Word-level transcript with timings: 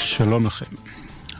שלום 0.00 0.46
לכם. 0.46 0.66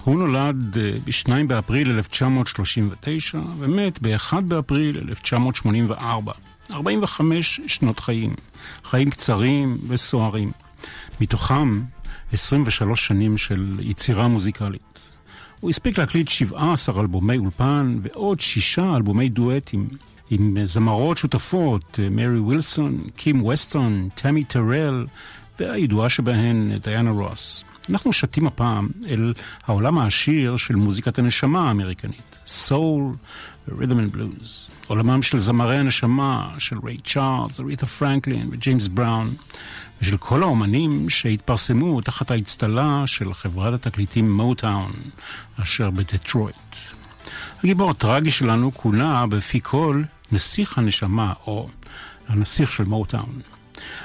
הוא 0.04 0.18
נולד 0.18 0.79
אה, 0.79 0.92
ב-2 1.04 1.46
באפריל 1.46 1.90
1939 1.90 3.38
ומת 3.58 3.98
ב-1 4.03 4.40
באפריל 4.40 4.98
1984. 5.08 6.33
45 6.72 7.60
שנות 7.67 8.01
חיים, 8.01 8.35
חיים 8.85 9.10
קצרים 9.10 9.78
וסוערים. 9.88 10.53
מתוכם 11.21 11.83
23 12.33 13.06
שנים 13.06 13.38
של 13.38 13.78
יצירה 13.83 14.28
מוזיקלית. 14.28 14.99
הוא 15.61 15.71
הספיק 15.71 15.99
להקליט 15.99 16.29
17 16.29 17.01
אלבומי 17.01 17.38
אולפן 17.38 17.98
ועוד 18.02 18.41
שישה 18.41 18.97
אלבומי 18.97 19.29
דואטים 19.29 19.88
עם 20.30 20.56
זמרות 20.65 21.19
שותפות, 21.19 22.01
אה, 22.02 22.11
מרי 22.11 22.38
ווילסון, 22.38 23.05
קים 23.16 23.42
ווסטון, 23.42 24.09
תמי 24.15 24.45
טרל 24.45 25.06
והידועה 25.59 26.09
שבהן 26.09 26.79
דיאנה 26.79 27.11
רוס. 27.11 27.65
אנחנו 27.89 28.12
שטים 28.12 28.47
הפעם 28.47 28.89
אל 29.09 29.33
העולם 29.66 29.98
העשיר 29.98 30.57
של 30.57 30.75
מוזיקת 30.75 31.19
הנשמה 31.19 31.69
האמריקנית, 31.69 32.39
soul 32.47 33.02
ו 33.69 33.73
rhythm 33.73 33.98
and 33.98 34.12
blues. 34.12 34.70
עולמם 34.87 35.23
של 35.23 35.39
זמרי 35.39 35.77
הנשמה, 35.77 36.55
של 36.59 36.77
ריי 36.84 36.97
צ'ארלס, 36.98 37.61
אריתה 37.61 37.87
פרנקלין 37.87 38.48
וג'יימס 38.53 38.89
בראון, 38.89 39.34
ושל 40.03 40.16
כל 40.16 40.43
האומנים 40.43 41.09
שהתפרסמו 41.09 42.01
תחת 42.01 42.30
האצטלה 42.30 43.03
של 43.06 43.34
חברת 43.34 43.87
התקליטים 43.87 44.33
מוטאון, 44.33 44.92
אשר 45.62 45.91
בדטרויט. 45.91 46.56
הגיבור 47.65 47.91
הטרגי 47.91 48.31
שלנו 48.31 48.75
כונה 48.75 49.27
בפי 49.27 49.61
כל 49.62 50.03
נסיך 50.33 50.78
הנשמה, 50.78 51.33
או 51.47 51.69
הנסיך 52.28 52.73
של 52.73 52.84
מוטאון. 52.84 53.41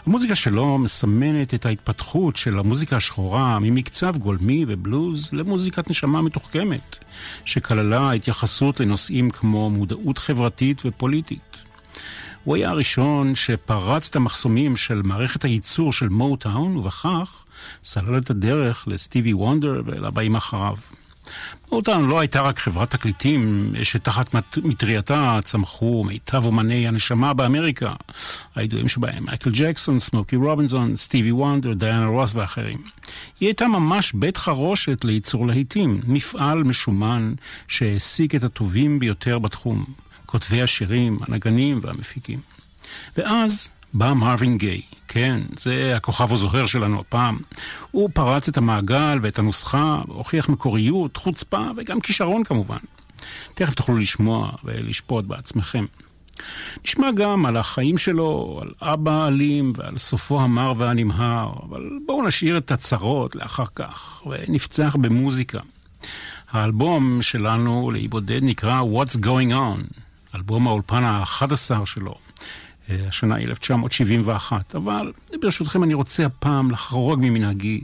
המוזיקה 0.05 0.35
שלו 0.35 0.77
מסמנת 0.77 1.53
את 1.53 1.65
ההתפתחות 1.65 2.35
של 2.35 2.59
המוזיקה 2.59 2.95
השחורה 2.95 3.59
ממקצב 3.59 4.17
גולמי 4.17 4.65
ובלוז 4.67 5.29
למוזיקת 5.33 5.89
נשמה 5.89 6.21
מתוחכמת, 6.21 6.97
שכללה 7.45 8.11
התייחסות 8.11 8.79
לנושאים 8.79 9.29
כמו 9.29 9.69
מודעות 9.69 10.17
חברתית 10.17 10.81
ופוליטית. 10.85 11.63
הוא 12.43 12.55
היה 12.55 12.69
הראשון 12.69 13.35
שפרץ 13.35 14.09
את 14.09 14.15
המחסומים 14.15 14.75
של 14.75 15.01
מערכת 15.01 15.43
הייצור 15.45 15.93
של 15.93 16.09
מוטאון, 16.09 16.77
ובכך 16.77 17.43
סלל 17.83 18.17
את 18.17 18.29
הדרך 18.29 18.87
לסטיבי 18.87 19.33
וונדר 19.33 19.81
ולבאים 19.85 20.35
אחריו. 20.35 20.75
מוטאון 21.71 22.07
לא 22.07 22.19
הייתה 22.19 22.41
רק 22.41 22.59
חברת 22.59 22.91
תקליטים 22.91 23.73
שתחת 23.83 24.35
מטרייתה 24.63 25.39
צמחו 25.43 26.03
מיטב 26.03 26.45
אומני 26.45 26.87
הנשמה 26.87 27.33
באמריקה, 27.33 27.93
הידועים 28.55 28.87
שבהם 28.87 29.25
מייקל 29.25 29.49
ג'קסון, 29.53 29.99
סמוקי 29.99 30.35
רובינזון, 30.35 30.97
סטיבי 30.97 31.31
וונדר, 31.31 31.73
דיאנה 31.73 32.05
רוס 32.05 32.35
ואחרים. 32.35 32.77
היא 33.39 33.47
הייתה 33.47 33.67
ממש 33.67 34.13
בית 34.13 34.37
חרושת 34.37 35.05
לייצור 35.05 35.47
להיטים, 35.47 36.01
מפעל 36.07 36.63
משומן 36.63 37.33
שהעסיק 37.67 38.35
את 38.35 38.43
הטובים 38.43 38.99
ביותר 38.99 39.39
בתחום, 39.39 39.85
כותבי 40.25 40.61
השירים, 40.61 41.19
הנגנים 41.27 41.79
והמפיקים. 41.81 42.39
ואז 43.17 43.69
בא 43.97 44.13
מרווין 44.13 44.57
גיי. 44.57 44.81
כן, 45.07 45.41
זה 45.57 45.93
הכוכב 45.95 46.33
הזוהר 46.33 46.65
שלנו 46.65 46.99
הפעם. 46.99 47.37
הוא 47.91 48.09
פרץ 48.13 48.47
את 48.47 48.57
המעגל 48.57 49.19
ואת 49.21 49.39
הנוסחה, 49.39 50.01
הוכיח 50.07 50.49
מקוריות, 50.49 51.17
חוצפה 51.17 51.67
וגם 51.77 52.01
כישרון 52.01 52.43
כמובן. 52.43 52.77
תכף 53.53 53.73
תוכלו 53.73 53.97
לשמוע 53.97 54.51
ולשפוט 54.63 55.25
בעצמכם. 55.25 55.85
נשמע 56.85 57.11
גם 57.11 57.45
על 57.45 57.57
החיים 57.57 57.97
שלו, 57.97 58.59
על 58.61 58.71
אבא 58.81 59.27
אלים 59.27 59.73
ועל 59.75 59.97
סופו 59.97 60.41
המר 60.41 60.73
והנמהר, 60.77 61.53
אבל 61.69 61.89
בואו 62.05 62.27
נשאיר 62.27 62.57
את 62.57 62.71
הצרות 62.71 63.35
לאחר 63.35 63.65
כך, 63.75 64.21
ונפצח 64.25 64.95
במוזיקה. 65.01 65.59
האלבום 66.51 67.21
שלנו 67.21 67.91
להיבודד 67.91 68.43
נקרא 68.43 68.81
What's 68.81 69.17
Going 69.17 69.51
On, 69.51 69.99
אלבום 70.35 70.67
האולפן 70.67 71.03
ה-11 71.03 71.85
שלו. 71.85 72.24
אה, 72.89 73.07
השנה 73.07 73.37
1971. 73.37 74.75
אבל 74.75 75.11
ברשותכם 75.41 75.83
אני 75.83 75.93
רוצה 75.93 76.25
הפעם 76.25 76.71
לחרוג 76.71 77.19
ממנהגי 77.21 77.81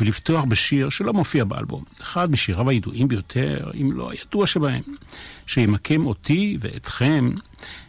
ולפתוח 0.00 0.44
בשיר 0.44 0.88
שלא 0.88 1.12
מופיע 1.12 1.44
באלבום. 1.44 1.84
אחד 2.00 2.30
משיריו 2.30 2.70
הידועים 2.70 3.08
ביותר, 3.08 3.70
אם 3.80 3.92
לא 3.92 4.10
הידוע 4.10 4.46
שבהם, 4.46 4.82
שימקם 5.46 6.06
אותי 6.06 6.58
ואתכם 6.60 7.30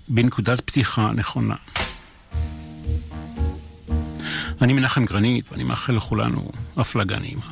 בנקודת 0.08 0.62
פתיחה 0.62 1.12
נכונה. 1.12 1.56
אני 4.62 4.74
מנחם 4.74 5.06
גרנית 5.06 5.52
ואני 5.52 5.64
מאחל 5.64 5.94
לכולנו 5.94 6.52
הפלגה 6.78 7.20
נעימה. 7.20 7.52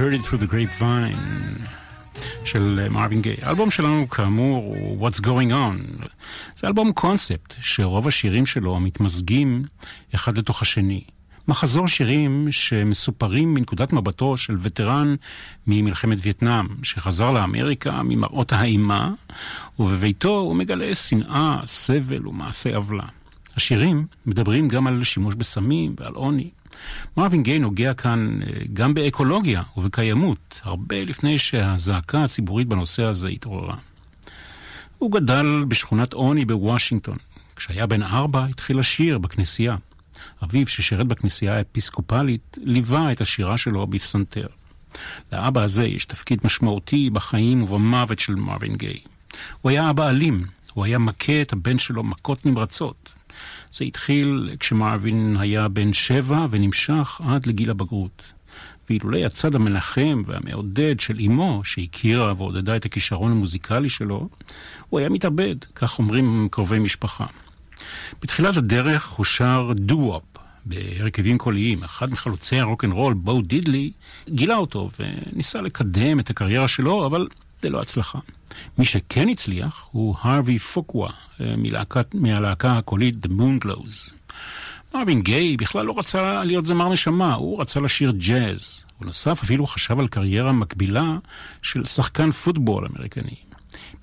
Heard 0.00 0.14
it 0.14 0.24
through 0.24 0.38
the 0.38 0.50
grapevine. 0.52 1.16
של 2.44 2.86
מרווין 2.90 3.22
גיי. 3.22 3.36
האלבום 3.42 3.70
שלנו 3.70 4.08
כאמור 4.08 4.64
הוא 4.64 5.08
What's 5.08 5.20
Going 5.20 5.50
On. 5.50 6.06
זה 6.56 6.66
אלבום 6.66 6.92
קונספט 6.92 7.54
שרוב 7.60 8.08
השירים 8.08 8.46
שלו 8.46 8.80
מתמזגים 8.80 9.64
אחד 10.14 10.38
לתוך 10.38 10.62
השני. 10.62 11.02
מחזור 11.48 11.88
שירים 11.88 12.48
שמסופרים 12.50 13.54
מנקודת 13.54 13.92
מבטו 13.92 14.36
של 14.36 14.56
וטרן 14.62 15.14
ממלחמת 15.66 16.18
וייטנאם, 16.20 16.66
שחזר 16.82 17.30
לאמריקה 17.30 18.02
ממראות 18.02 18.52
האימה, 18.52 19.12
ובביתו 19.78 20.38
הוא 20.38 20.56
מגלה 20.56 20.94
שנאה, 20.94 21.60
סבל 21.64 22.28
ומעשי 22.28 22.74
עוולה. 22.74 23.06
השירים 23.56 24.06
מדברים 24.26 24.68
גם 24.68 24.86
על 24.86 25.04
שימוש 25.04 25.34
בסמים 25.34 25.94
ועל 25.98 26.14
עוני. 26.14 26.50
מרווין 27.16 27.42
גיי 27.42 27.58
נוגע 27.58 27.94
כאן 27.94 28.40
אה, 28.42 28.48
גם 28.72 28.94
באקולוגיה 28.94 29.62
ובקיימות, 29.76 30.60
הרבה 30.62 31.02
לפני 31.02 31.38
שהזעקה 31.38 32.24
הציבורית 32.24 32.68
בנושא 32.68 33.02
הזה 33.02 33.28
התעוררה. 33.28 33.76
הוא 34.98 35.12
גדל 35.12 35.64
בשכונת 35.68 36.12
עוני 36.12 36.44
בוושינגטון. 36.44 37.16
כשהיה 37.56 37.86
בן 37.86 38.02
ארבע 38.02 38.44
התחיל 38.44 38.78
לשיר 38.78 39.18
בכנסייה. 39.18 39.76
אביו, 40.44 40.66
ששירת 40.66 41.06
בכנסייה 41.06 41.56
האפיסקופלית, 41.56 42.58
ליווה 42.62 43.12
את 43.12 43.20
השירה 43.20 43.58
שלו 43.58 43.86
בפסנתר. 43.86 44.46
לאבא 45.32 45.62
הזה 45.62 45.84
יש 45.84 46.04
תפקיד 46.04 46.40
משמעותי 46.44 47.10
בחיים 47.10 47.62
ובמוות 47.62 48.18
של 48.18 48.34
מרווין 48.34 48.76
גיי. 48.76 49.00
הוא 49.60 49.70
היה 49.70 49.90
אבא 49.90 50.08
אלים, 50.08 50.44
הוא 50.72 50.84
היה 50.84 50.98
מכה 50.98 51.42
את 51.42 51.52
הבן 51.52 51.78
שלו 51.78 52.02
מכות 52.02 52.46
נמרצות. 52.46 53.12
זה 53.72 53.84
התחיל 53.84 54.50
כשמרווין 54.60 55.36
היה 55.40 55.68
בן 55.68 55.92
שבע 55.92 56.46
ונמשך 56.50 57.20
עד 57.24 57.46
לגיל 57.46 57.70
הבגרות. 57.70 58.32
ואילולא 58.90 59.18
הצד 59.18 59.54
המנחם 59.54 60.22
והמעודד 60.26 61.00
של 61.00 61.18
אמו, 61.26 61.60
שהכירה 61.64 62.34
ועודדה 62.36 62.76
את 62.76 62.84
הכישרון 62.84 63.32
המוזיקלי 63.32 63.88
שלו, 63.88 64.28
הוא 64.88 65.00
היה 65.00 65.08
מתאבד, 65.08 65.56
כך 65.74 65.98
אומרים 65.98 66.48
קרובי 66.50 66.78
משפחה. 66.78 67.26
בתחילת 68.22 68.56
הדרך 68.56 69.08
הוא 69.08 69.24
שר 69.24 69.72
דו-וופ 69.74 70.22
בהרכבים 70.64 71.38
קוליים. 71.38 71.82
אחד 71.84 72.10
מחלוצי 72.10 72.60
הרוקנרול, 72.60 73.14
בואו 73.14 73.42
דידלי, 73.42 73.90
גילה 74.28 74.56
אותו 74.56 74.90
וניסה 74.98 75.60
לקדם 75.60 76.20
את 76.20 76.30
הקריירה 76.30 76.68
שלו, 76.68 77.06
אבל 77.06 77.26
ללא 77.64 77.80
הצלחה. 77.80 78.18
מי 78.78 78.84
שכן 78.84 79.28
הצליח 79.28 79.88
הוא 79.90 80.14
הרווי 80.20 80.58
פוקווה 80.58 81.10
אה, 81.40 81.54
מהלהקה 82.14 82.78
הקולית 82.78 83.14
The 83.26 83.28
Moonglows. 83.28 84.12
מרווין 84.94 85.22
גיי 85.22 85.56
בכלל 85.56 85.86
לא 85.86 85.98
רצה 85.98 86.44
להיות 86.44 86.66
זמר 86.66 86.88
נשמה, 86.88 87.34
הוא 87.34 87.60
רצה 87.60 87.80
לשיר 87.80 88.10
ג'אז. 88.10 88.84
בנוסף 89.00 89.42
אפילו 89.42 89.66
חשב 89.66 89.98
על 89.98 90.08
קריירה 90.08 90.52
מקבילה 90.52 91.16
של 91.62 91.84
שחקן 91.84 92.30
פוטבול 92.30 92.86
אמריקני. 92.86 93.34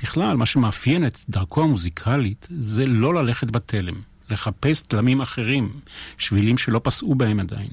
בכלל, 0.02 0.38
מה 0.38 0.46
שמאפיין 0.46 1.08
את 1.08 1.18
דרכו 1.30 1.64
המוזיקלית 1.64 2.48
זה 2.50 2.86
לא 2.86 3.14
ללכת 3.14 3.52
בתלם, 3.52 3.96
לחפש 4.30 4.82
תלמים 4.82 5.22
אחרים, 5.22 5.70
שבילים 6.18 6.58
שלא 6.58 6.82
פסעו 6.84 7.16
בהם 7.16 7.40
עדיין. 7.40 7.70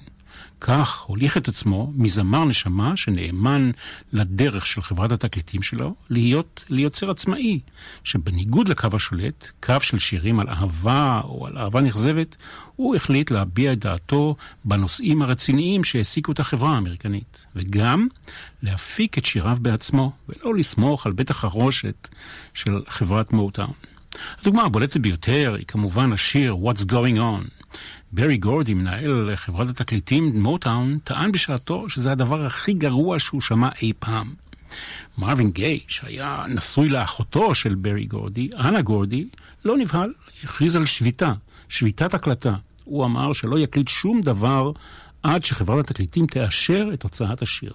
כך 0.67 1.01
הוליך 1.01 1.37
את 1.37 1.49
עצמו 1.49 1.93
מזמר 1.97 2.45
נשמה 2.45 2.97
שנאמן 2.97 3.71
לדרך 4.13 4.67
של 4.67 4.83
חברת 4.83 5.13
התקליטים 5.13 5.63
שלו, 5.63 5.95
להיות 6.11 6.65
ליוצר 6.69 7.11
עצמאי, 7.11 7.61
שבניגוד 8.05 8.69
לקו 8.69 8.89
השולט, 8.93 9.51
קו 9.63 9.75
של 9.81 9.99
שירים 9.99 10.41
על 10.41 10.49
אהבה 10.49 11.21
או 11.25 11.47
על 11.47 11.59
אהבה 11.59 11.81
נכזבת, 11.81 12.37
הוא 12.77 12.97
החליט 12.97 13.31
להביע 13.31 13.73
את 13.73 13.79
דעתו 13.79 14.37
בנושאים 14.65 15.23
הרציניים 15.23 15.85
שהעסיקו 15.85 16.33
את 16.33 16.41
החברה 16.41 16.75
האמריקנית, 16.75 17.47
וגם 17.57 18.07
להפיק 18.63 19.19
את 19.19 19.25
שיריו 19.25 19.57
בעצמו, 19.61 20.13
ולא 20.29 20.55
לסמוך 20.55 21.07
על 21.07 21.13
בית 21.13 21.31
החרושת 21.31 22.09
של 22.55 22.83
חברת 22.89 23.33
מוטאון. 23.33 23.73
הדוגמה 24.41 24.63
הבולטת 24.63 24.97
ביותר 24.97 25.55
היא 25.59 25.67
כמובן 25.67 26.13
השיר 26.13 26.57
What's 26.65 26.85
Going 26.85 27.17
On, 27.17 27.64
ברי 28.15 28.37
גורדי, 28.37 28.75
מנהל 28.75 29.37
חברת 29.37 29.69
התקליטים 29.69 30.43
מוטאון, 30.43 30.99
טען 31.05 31.33
בשעתו 31.33 31.89
שזה 31.89 32.13
הדבר 32.13 32.47
הכי 32.47 32.73
גרוע 32.73 33.19
שהוא 33.19 33.41
שמע 33.41 33.69
אי 33.83 33.93
פעם. 33.99 34.33
מרווין 35.19 35.51
גיי, 35.51 35.81
שהיה 35.89 36.45
נשוי 36.49 36.89
לאחותו 36.89 37.55
של 37.55 37.75
ברי 37.75 38.05
גורדי, 38.05 38.49
אנה 38.59 38.83
גורדי, 38.83 39.27
לא 39.65 39.77
נבהל, 39.77 40.13
הכריז 40.45 40.77
על 40.77 40.87
שביתה, 40.87 41.33
שביתת 41.69 42.15
הקלטה. 42.15 42.55
הוא 42.85 43.05
אמר 43.05 43.33
שלא 43.33 43.59
יקליט 43.59 43.89
שום 43.89 44.21
דבר 44.21 44.73
עד 45.23 45.45
שחברת 45.45 45.91
התקליטים 45.91 46.27
תאשר 46.27 46.91
את 46.95 47.03
הוצאת 47.03 47.43
השיר. 47.43 47.73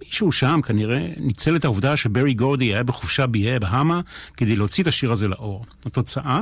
מישהו 0.00 0.32
שם 0.32 0.60
כנראה 0.62 1.08
ניצל 1.16 1.56
את 1.56 1.64
העובדה 1.64 1.96
שברי 1.96 2.34
גורדי 2.34 2.64
היה 2.64 2.82
בחופשה 2.82 3.26
באיי 3.26 3.58
בהאמה 3.58 4.00
כדי 4.36 4.56
להוציא 4.56 4.82
את 4.82 4.88
השיר 4.88 5.12
הזה 5.12 5.28
לאור. 5.28 5.66
התוצאה? 5.86 6.40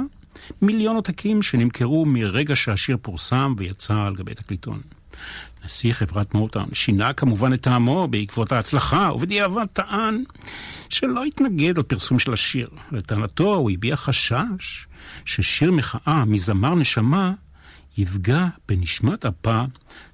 מיליון 0.62 0.96
עותקים 0.96 1.42
שנמכרו 1.42 2.04
מרגע 2.04 2.56
שהשיר 2.56 2.96
פורסם 3.02 3.54
ויצא 3.58 3.94
על 3.94 4.14
גבי 4.14 4.34
תקליטון. 4.34 4.80
נשיא 5.64 5.92
חברת 5.92 6.34
מוטאון 6.34 6.68
שינה 6.72 7.12
כמובן 7.12 7.52
את 7.52 7.60
טעמו 7.60 8.08
בעקבות 8.08 8.52
ההצלחה, 8.52 9.10
ובדיעבד 9.14 9.66
טען 9.72 10.24
שלא 10.88 11.24
התנגד 11.24 11.78
לפרסום 11.78 12.18
של 12.18 12.32
השיר. 12.32 12.68
לטענתו 12.92 13.54
הוא 13.54 13.70
הביע 13.70 13.96
חשש 13.96 14.86
ששיר 15.24 15.72
מחאה 15.72 16.24
מזמר 16.24 16.74
נשמה 16.74 17.32
יפגע 17.98 18.46
בנשמת 18.68 19.26
אפה 19.26 19.64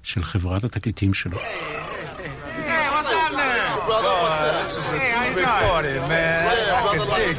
של 0.03 0.23
חברת 0.23 0.63
התקליטים 0.63 1.13
שלו. 1.13 1.37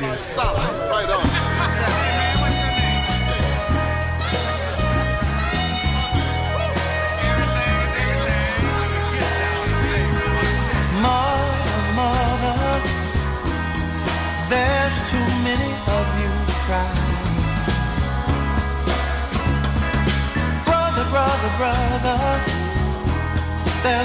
There's 0.00 1.59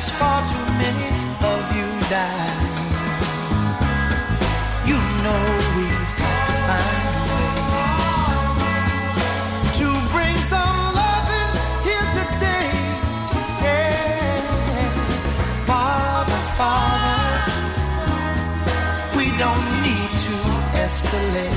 there's 0.05 0.17
far 0.19 0.41
too 0.47 0.65
many 0.77 1.07
of 1.51 1.75
you 1.75 1.88
die. 2.09 2.63
You 4.85 5.00
know 5.24 5.43
we've 5.77 6.12
got 6.21 6.39
to 6.47 6.55
find 6.67 7.05
a 7.09 7.21
way 7.31 8.69
to 9.79 9.88
bring 10.13 10.38
some 10.53 10.79
loving 11.01 11.51
here 11.88 12.07
today. 12.19 12.69
Yeah. 13.65 14.39
Father, 15.65 16.41
Father, 16.59 17.53
we 19.17 19.25
don't 19.38 19.67
need 19.88 20.12
to 20.25 20.35
escalate. 20.85 21.54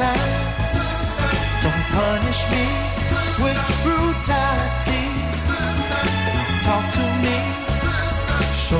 Picket. 0.00 0.20
Don't 1.62 1.84
punish 1.96 2.40
me 2.52 2.64
with 3.44 3.60
brutality. 3.84 5.04
Talk 6.64 6.84
to 6.96 7.04
me 7.24 7.36
so 8.68 8.78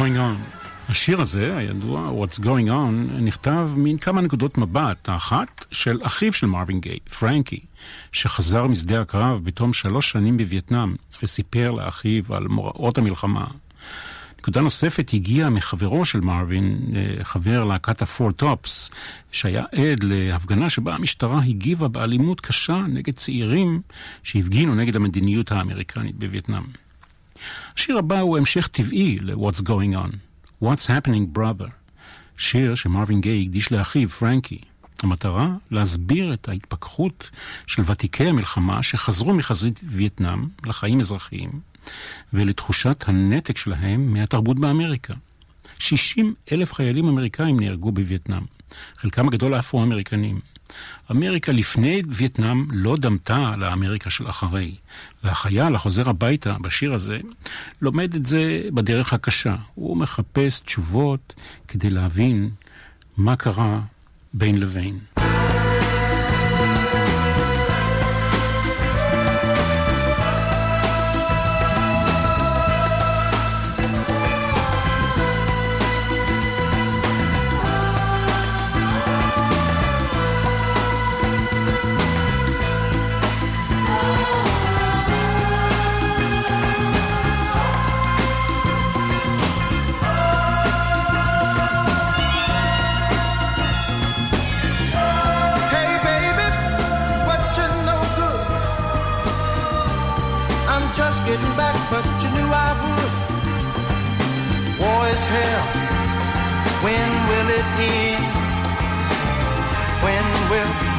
going 0.00 0.16
on? 0.16 0.60
השיר 0.88 1.20
הזה, 1.20 1.56
הידוע, 1.56 2.10
What's 2.10 2.38
going 2.38 2.68
on, 2.68 3.12
נכתב 3.20 3.70
מן 3.76 3.98
כמה 3.98 4.20
נקודות 4.20 4.58
מבט. 4.58 5.08
האחת 5.08 5.66
של 5.72 5.98
אחיו 6.02 6.32
של 6.32 6.46
מרווין 6.46 6.80
גיי, 6.80 6.98
פרנקי, 7.18 7.60
שחזר 8.12 8.66
משדה 8.66 9.00
הקרב 9.00 9.40
בתום 9.44 9.72
שלוש 9.72 10.10
שנים 10.10 10.36
בווייטנאם, 10.36 10.94
וסיפר 11.22 11.70
לאחיו 11.70 12.22
על 12.30 12.48
מוראות 12.48 12.98
המלחמה. 12.98 13.46
נקודה 14.38 14.60
נוספת 14.60 15.10
הגיעה 15.14 15.50
מחברו 15.50 16.04
של 16.04 16.20
מרווין, 16.20 16.78
אה, 16.96 17.24
חבר 17.24 17.64
להקת 17.64 18.02
הפור 18.02 18.32
טופס, 18.32 18.90
שהיה 19.32 19.64
עד 19.72 20.02
להפגנה 20.02 20.70
שבה 20.70 20.94
המשטרה 20.94 21.42
הגיבה 21.42 21.88
באלימות 21.88 22.40
קשה 22.40 22.84
נגד 22.88 23.14
צעירים 23.14 23.80
שהפגינו 24.22 24.74
נגד 24.74 24.96
המדיניות 24.96 25.52
האמריקנית 25.52 26.16
בווייטנאם. 26.16 26.89
השיר 27.80 27.98
הבא 27.98 28.20
הוא 28.20 28.38
המשך 28.38 28.66
טבעי 28.66 29.18
ל-What's 29.20 29.60
Going 29.60 29.94
On, 29.94 30.14
What's 30.64 30.86
Happening 30.86 31.38
Brother, 31.38 31.70
שיר 32.36 32.74
שמרווין 32.74 33.20
גיי 33.20 33.42
הקדיש 33.44 33.72
לאחיו, 33.72 34.08
פרנקי. 34.08 34.58
המטרה, 35.02 35.48
להסביר 35.70 36.34
את 36.34 36.48
ההתפכחות 36.48 37.30
של 37.66 37.82
ותיקי 37.86 38.28
המלחמה 38.28 38.82
שחזרו 38.82 39.34
מחזית 39.34 39.80
וייטנאם 39.84 40.48
לחיים 40.66 41.00
אזרחיים 41.00 41.50
ולתחושת 42.32 43.04
הנתק 43.06 43.58
שלהם 43.58 44.12
מהתרבות 44.12 44.58
באמריקה. 44.58 45.14
60 45.78 46.34
אלף 46.52 46.72
חיילים 46.72 47.08
אמריקאים 47.08 47.60
נהרגו 47.60 47.92
בווייטנאם, 47.92 48.42
חלקם 48.96 49.28
הגדול 49.28 49.58
אפרו-אמריקנים. 49.58 50.49
אמריקה 51.10 51.52
לפני 51.52 52.02
וייטנאם 52.08 52.66
לא 52.70 52.96
דמתה 52.96 53.54
לאמריקה 53.58 54.10
של 54.10 54.28
אחרי, 54.30 54.74
והחייל 55.24 55.74
החוזר 55.74 56.08
הביתה 56.08 56.56
בשיר 56.60 56.94
הזה 56.94 57.18
לומד 57.82 58.14
את 58.14 58.26
זה 58.26 58.62
בדרך 58.74 59.12
הקשה. 59.12 59.56
הוא 59.74 59.96
מחפש 59.96 60.60
תשובות 60.60 61.34
כדי 61.68 61.90
להבין 61.90 62.50
מה 63.16 63.36
קרה 63.36 63.80
בין 64.34 64.60
לבין. 64.60 64.98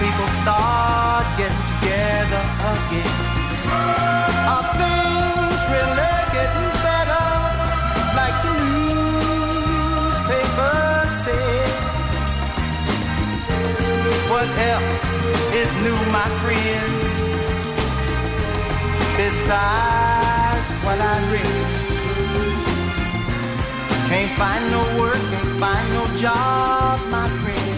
People 0.02 0.30
start 0.42 1.26
getting 1.38 1.66
together 1.78 2.44
again? 2.74 3.14
Are 4.50 4.66
things 4.82 5.60
really 5.74 6.16
getting 6.34 6.72
better? 6.82 7.28
Like 8.18 8.38
the 8.46 8.54
newspapers 9.38 10.30
say. 11.26 11.54
What 14.34 14.50
else 14.74 15.08
is 15.62 15.70
new, 15.86 16.00
my 16.10 16.30
friend? 16.42 16.92
Besides 19.22 20.68
what 20.84 21.00
I 21.14 21.16
read, 21.34 21.70
can't 24.10 24.34
find 24.42 24.64
no 24.76 24.82
work, 25.00 25.24
can't 25.32 25.56
find 25.62 25.88
no 25.94 26.04
job, 26.18 26.98
my 27.14 27.28
friend. 27.42 27.78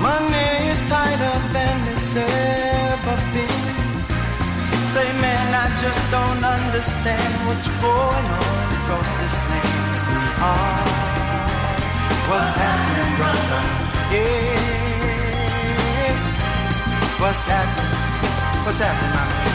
Money 0.00 0.53
tighter 0.88 1.36
than 1.54 1.76
it's 1.92 2.12
ever 2.16 3.16
been. 3.34 3.64
Say, 4.92 5.08
man, 5.24 5.46
I 5.64 5.66
just 5.82 6.02
don't 6.10 6.42
understand 6.44 7.32
what's 7.46 7.68
going 7.82 8.26
on 8.46 8.64
across 8.78 9.08
this 9.20 9.34
land. 9.50 9.94
Ah, 10.38 10.82
what's 12.28 12.54
happening, 12.64 13.12
brother? 13.18 13.62
Yeah. 14.14 14.74
What's 17.22 17.44
happening? 17.46 17.94
What's 18.64 18.78
happening, 18.78 19.12
my 19.18 19.24
man? 19.30 19.50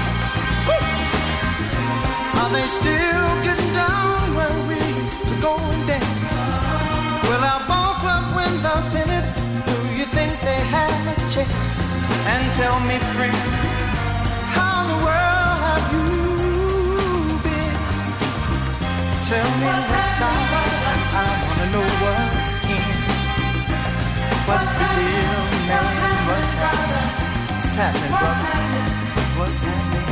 Are 2.40 2.52
they 2.56 2.68
still 2.80 3.30
getting 3.46 3.72
down 3.74 4.19
And 12.40 12.54
tell 12.56 12.80
me, 12.88 12.98
friend, 13.14 13.36
how 14.56 14.82
in 14.82 14.88
the 14.88 15.00
world 15.04 15.56
have 15.68 15.86
you 15.92 16.08
been? 17.44 17.78
Tell 19.28 19.50
me 19.60 19.68
what's 19.68 20.22
out. 20.24 20.44
I 21.20 21.26
wanna 21.44 21.68
know 21.74 21.88
what's 22.04 22.56
in. 22.64 22.88
What's 24.48 24.70
the 24.80 24.88
deal, 24.96 25.40
man? 25.68 25.84
What's 26.30 26.54
happening? 26.64 27.10
What's 27.52 27.76
happening, 27.76 28.14
brother? 28.22 28.56
What's 29.40 29.60
happening? 29.68 30.08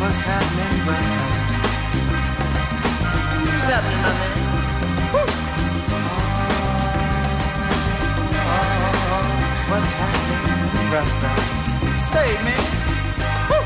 What's 0.00 0.20
happening, 0.22 0.76
brother? 0.86 1.20
What's 3.44 3.66
happening, 3.68 4.02
my 4.02 4.31
what's 9.72 9.92
happening, 10.04 10.90
brother? 10.92 11.34
Say, 12.12 12.28
man. 12.44 12.64
Woo! 13.48 13.60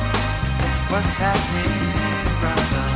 What's 0.92 1.14
happening, 1.26 1.74
brother? 2.40 2.86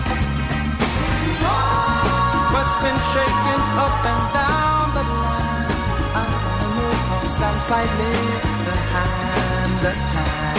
What's 2.55 2.77
been 2.85 2.99
shaking 3.13 3.63
up 3.85 3.97
and 4.13 4.25
down 4.39 4.85
the 4.97 5.05
line? 5.25 5.75
I 6.19 6.23
wanna 6.35 6.69
know 6.77 6.95
'cause 7.07 7.39
I'm 7.49 7.59
slightly 7.69 8.15
behind 8.69 9.73
the 9.85 9.95
time. 10.15 10.59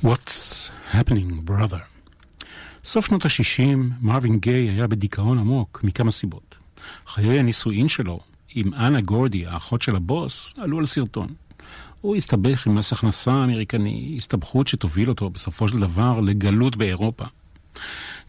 What's 0.00 0.72
happening, 0.94 1.30
brother? 1.50 1.82
סוף 2.88 3.06
שנות 3.06 3.24
ה-60, 3.24 3.76
מרווין 4.00 4.38
גיי 4.38 4.70
היה 4.70 4.86
בדיכאון 4.86 5.38
עמוק 5.38 5.80
מכמה 5.84 6.10
סיבות. 6.10 6.54
חיי 7.06 7.38
הנישואין 7.38 7.88
שלו 7.88 8.20
עם 8.54 8.74
אנה 8.74 9.00
גורדי, 9.00 9.46
האחות 9.46 9.82
של 9.82 9.96
הבוס, 9.96 10.54
עלו 10.58 10.78
על 10.78 10.86
סרטון. 10.86 11.28
הוא 12.00 12.16
הסתבך 12.16 12.66
עם 12.66 12.74
מס 12.74 12.92
הכנסה 12.92 13.44
אמריקני, 13.44 14.14
הסתבכות 14.16 14.66
שתוביל 14.66 15.08
אותו 15.08 15.30
בסופו 15.30 15.68
של 15.68 15.78
דבר 15.78 16.20
לגלות 16.20 16.76
באירופה. 16.76 17.24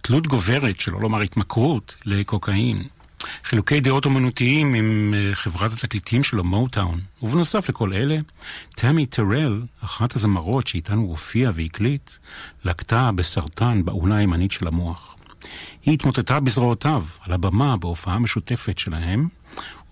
תלות 0.01 0.27
גוברת, 0.27 0.79
שלא 0.79 1.01
לומר 1.01 1.21
התמכרות, 1.21 1.95
לקוקאין. 2.05 2.83
חילוקי 3.43 3.79
דעות 3.79 4.05
אומנותיים 4.05 4.73
עם 4.73 5.13
אה, 5.17 5.35
חברת 5.35 5.73
התקליטים 5.73 6.23
שלו, 6.23 6.43
מוטאון. 6.43 6.99
ובנוסף 7.21 7.69
לכל 7.69 7.93
אלה, 7.93 8.17
תמי 8.75 9.05
טרל, 9.05 9.61
אחת 9.83 10.15
הזמרות 10.15 10.67
שאיתן 10.67 10.97
הוא 10.97 11.09
הופיע 11.09 11.51
והקליט, 11.53 12.11
לקטה 12.65 13.11
בסרטן 13.15 13.85
באונה 13.85 14.17
הימנית 14.17 14.51
של 14.51 14.67
המוח. 14.67 15.15
היא 15.85 15.93
התמוטטה 15.93 16.39
בזרועותיו 16.39 17.03
על 17.21 17.33
הבמה 17.33 17.77
בהופעה 17.77 18.19
משותפת 18.19 18.77
שלהם, 18.77 19.27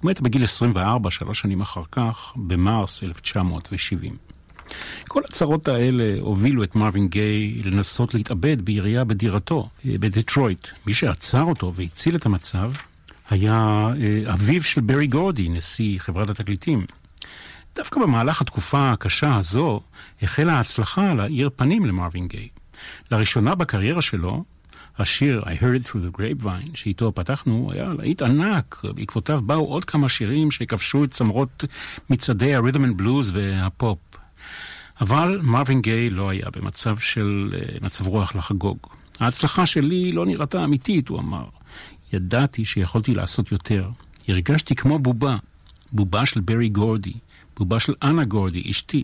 ומתה 0.03 0.22
בגיל 0.22 0.43
24, 0.43 1.12
שלוש 1.12 1.39
שנים 1.39 1.62
אחר 1.62 1.84
כך, 1.91 2.34
במרס 2.36 3.03
1970. 3.03 4.15
כל 5.07 5.22
הצרות 5.29 5.67
האלה 5.67 6.15
הובילו 6.19 6.63
את 6.63 6.75
מרווין 6.75 7.07
גיי 7.07 7.62
לנסות 7.63 8.13
להתאבד 8.13 8.62
בירייה 8.62 9.03
בדירתו, 9.03 9.69
אה, 9.86 9.96
בדטרויט. 10.00 10.67
מי 10.86 10.93
שעצר 10.93 11.43
אותו 11.43 11.74
והציל 11.75 12.15
את 12.15 12.25
המצב 12.25 12.72
היה 13.29 13.88
אה, 14.01 14.34
אביו 14.34 14.63
של 14.63 14.81
ברי 14.81 15.07
גורדי, 15.07 15.50
נשיא 15.50 16.00
חברת 16.00 16.29
התקליטים. 16.29 16.86
דווקא 17.75 18.00
במהלך 18.00 18.41
התקופה 18.41 18.91
הקשה 18.91 19.35
הזו, 19.35 19.81
החלה 20.22 20.53
ההצלחה 20.53 21.13
להאיר 21.13 21.50
פנים 21.55 21.85
למרווין 21.85 22.27
גיי. 22.27 22.48
לראשונה 23.11 23.55
בקריירה 23.55 24.01
שלו, 24.01 24.44
השיר 24.98 25.42
I 25.42 25.61
heard 25.61 25.83
it 25.83 25.87
through 25.87 26.16
the 26.16 26.20
grapevine, 26.20 26.70
שאיתו 26.74 27.11
פתחנו, 27.11 27.72
היה 27.74 27.90
להיט 27.98 28.22
ענק. 28.22 28.81
בעקבותיו 28.96 29.42
באו 29.42 29.66
עוד 29.66 29.85
כמה 29.85 30.09
שירים 30.09 30.51
שכבשו 30.51 31.03
את 31.03 31.11
צמרות 31.11 31.66
מצעדי 32.09 32.55
ה-rhythm 32.55 32.75
and 32.75 33.01
blues 33.01 33.31
והפופ. 33.33 33.98
אבל 35.01 35.40
מרווין 35.44 35.81
גיי 35.81 36.09
לא 36.09 36.29
היה 36.29 36.46
במצב 36.55 36.98
של 36.98 37.50
uh, 37.51 37.83
מצב 37.83 38.07
רוח 38.07 38.35
לחגוג. 38.35 38.77
ההצלחה 39.20 39.66
שלי 39.66 40.11
לא 40.11 40.25
נראתה 40.25 40.63
אמיתית, 40.63 41.07
הוא 41.07 41.20
אמר. 41.20 41.44
ידעתי 42.13 42.65
שיכולתי 42.65 43.13
לעשות 43.15 43.51
יותר. 43.51 43.89
הרגשתי 44.27 44.75
כמו 44.75 45.00
בובה, 45.00 45.37
בובה 45.91 46.25
של 46.25 46.39
ברי 46.39 46.70
גורדי, 46.70 47.13
בובה 47.57 47.79
של 47.79 47.93
אנה 48.03 48.25
גורדי, 48.25 48.63
אשתי. 48.70 49.03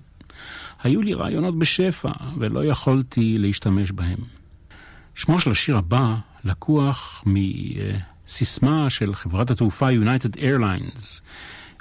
היו 0.83 1.01
לי 1.01 1.13
רעיונות 1.13 1.59
בשפע, 1.59 2.11
ולא 2.37 2.65
יכולתי 2.65 3.37
להשתמש 3.37 3.91
בהם. 3.91 4.17
שמו 5.15 5.39
של 5.39 5.51
השיר 5.51 5.77
הבא 5.77 6.15
לקוח 6.43 7.23
מסיסמה 7.25 8.89
של 8.89 9.15
חברת 9.15 9.51
התעופה 9.51 9.89
United 9.89 10.37
Airlines. 10.37 11.21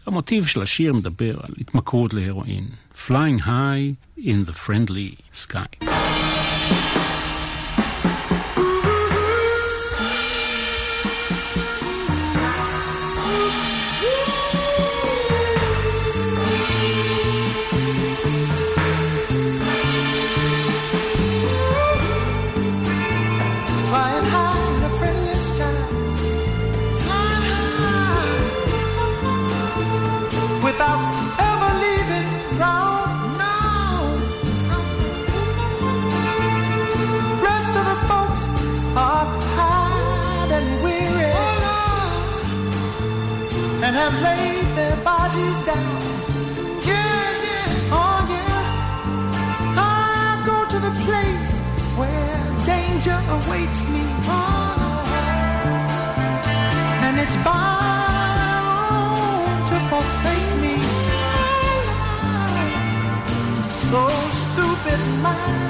המוטיב 0.06 0.46
של 0.46 0.62
השיר 0.62 0.92
מדבר 0.92 1.40
על 1.42 1.54
התמכרות 1.58 2.14
להרואין. 2.14 2.66
Flying 3.06 3.40
high 3.40 4.18
in 4.18 4.48
the 4.48 4.52
friendly 4.66 5.35
sky. 5.35 6.02
Laid 44.22 44.66
their 44.78 44.96
bodies 45.04 45.58
down. 45.66 46.02
Yeah, 46.90 47.44
yeah, 47.46 47.96
oh 48.00 48.20
yeah. 48.35 48.62
I 49.76 49.88
go 50.50 50.58
to 50.72 50.78
the 50.87 50.94
place 51.06 51.52
where 51.98 52.40
danger 52.72 53.18
awaits 53.37 53.80
me. 53.92 54.02
Oh, 54.28 55.04
and 57.06 57.14
it's 57.24 57.37
bound 57.48 58.42
to 59.70 59.76
forsake 59.90 60.52
me. 60.64 60.76
Oh, 61.18 61.80
so 63.90 64.02
stupid 64.42 65.00
minded. 65.22 65.62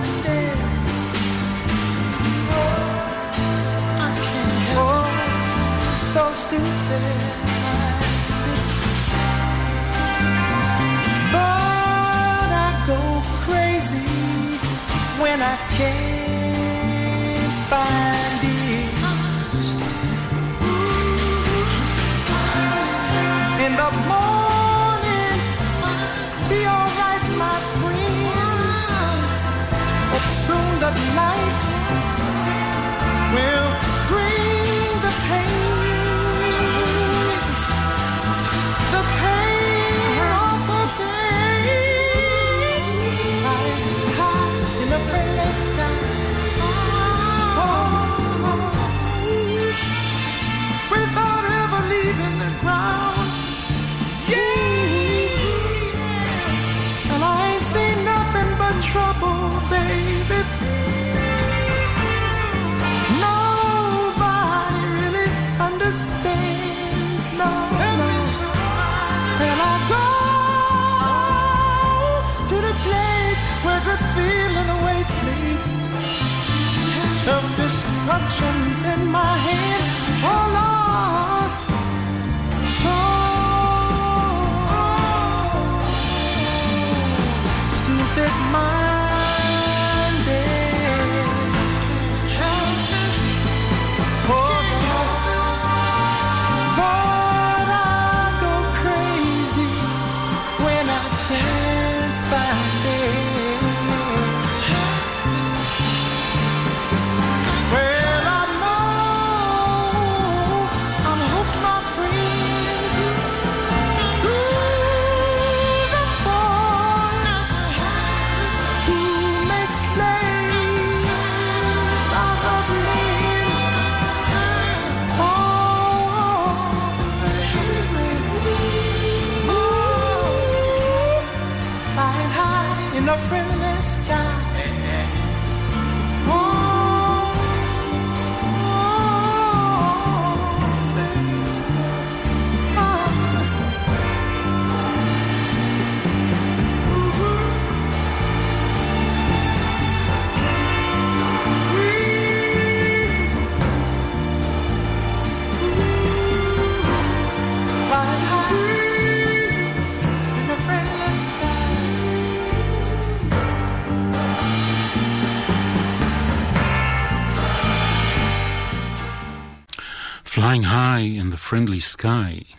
Flying 170.53 170.65
High 170.65 171.21
in 171.21 171.31
the 171.31 171.39
Friendly 171.51 171.97
Sky. 171.97 172.55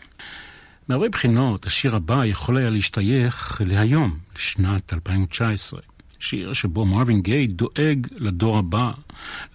מהרבה 0.88 1.08
בחינות, 1.08 1.66
השיר 1.66 1.96
הבא 1.96 2.24
יכול 2.24 2.56
היה 2.56 2.70
להשתייך 2.70 3.60
להיום, 3.66 4.18
לשנת 4.36 4.92
2019. 4.92 5.80
שיר 6.18 6.52
שבו 6.52 6.84
מרווין 6.84 7.22
גיי 7.22 7.46
דואג 7.46 8.06
לדור 8.16 8.58
הבא, 8.58 8.92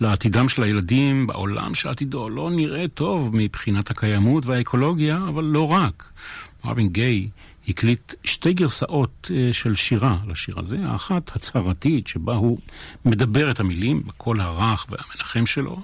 לעתידם 0.02 0.50
של 0.50 0.64
הילדים 0.64 1.28
בעולם 1.28 1.76
שעתידו 1.76 2.30
לא 2.30 2.50
נראה 2.52 2.88
טוב 2.88 3.36
מבחינת 3.36 3.92
הקיימות 3.92 4.46
והאקולוגיה, 4.46 5.20
אבל 5.28 5.44
לא 5.44 5.72
רק. 5.72 6.10
מרווין 6.66 6.88
גיי 6.90 7.28
הקליט 7.68 8.14
שתי 8.24 8.54
גרסאות 8.54 9.32
אה, 9.36 9.54
של 9.54 9.76
שירה 9.76 10.18
לשיר 10.28 10.60
הזה, 10.60 10.78
האחת 10.84 11.36
הצהרתית, 11.36 12.08
שבה 12.08 12.36
הוא 12.36 12.60
מדבר 13.06 13.52
את 13.52 13.60
המילים 13.60 14.04
בקול 14.06 14.42
הרך 14.42 14.86
והמנחם 14.90 15.46
שלו, 15.46 15.82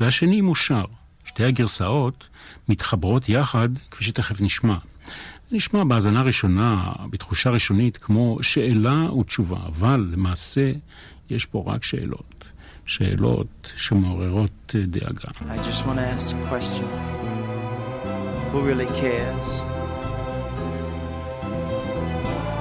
והשני 0.00 0.40
מושר. 0.40 0.84
שתי 1.24 1.44
הגרסאות 1.44 2.28
מתחברות 2.68 3.28
יחד, 3.28 3.68
כפי 3.90 4.04
שתכף 4.04 4.40
נשמע. 4.40 4.76
נשמע 5.52 5.84
בהאזנה 5.84 6.22
ראשונה, 6.22 6.92
בתחושה 7.10 7.50
ראשונית, 7.50 7.96
כמו 7.96 8.38
שאלה 8.42 9.12
ותשובה, 9.12 9.58
אבל 9.66 10.08
למעשה 10.12 10.72
יש 11.30 11.46
פה 11.46 11.64
רק 11.66 11.84
שאלות. 11.84 12.44
שאלות 12.86 13.72
שמעוררות 13.76 14.74
אה, 14.74 14.80
דאגה. 14.86 15.30
Who 18.52 18.60
really 18.70 18.90
cares? 19.02 19.48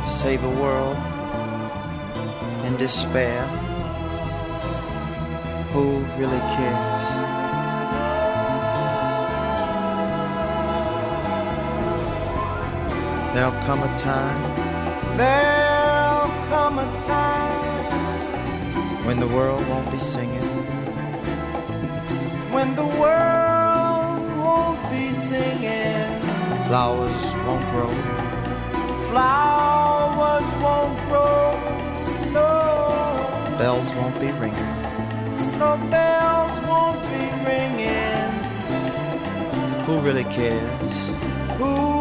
To 0.04 0.10
save 0.22 0.42
a 0.52 0.54
world 0.64 0.98
in 2.68 2.74
despair? 2.78 3.42
Who 5.74 5.86
really 6.20 6.44
cares? 6.58 7.33
There'll 13.34 13.60
come 13.64 13.82
a 13.82 13.98
time. 13.98 15.18
There'll 15.18 16.30
come 16.50 16.78
a 16.78 16.86
time 17.02 17.92
when 19.08 19.20
the 19.20 19.28
world 19.28 19.68
won't 19.68 19.92
be 19.92 19.98
singing. 19.98 20.40
When 22.54 22.76
the 22.76 22.86
world 22.86 24.24
won't 24.38 24.80
be 24.92 25.12
singing. 25.14 26.22
Flowers 26.68 27.22
won't 27.48 27.66
grow. 27.72 27.90
Flowers 29.10 30.50
won't 30.62 31.00
grow. 31.10 31.58
No. 32.32 33.58
Bells 33.58 33.90
won't 33.96 34.20
be 34.20 34.32
ringing. 34.34 34.74
No 35.58 35.78
bells 35.90 36.56
won't 36.68 37.02
be 37.02 37.24
ringing. 37.50 38.30
Who 39.88 40.02
really 40.02 40.26
cares? 40.26 40.96
Who 41.58 41.93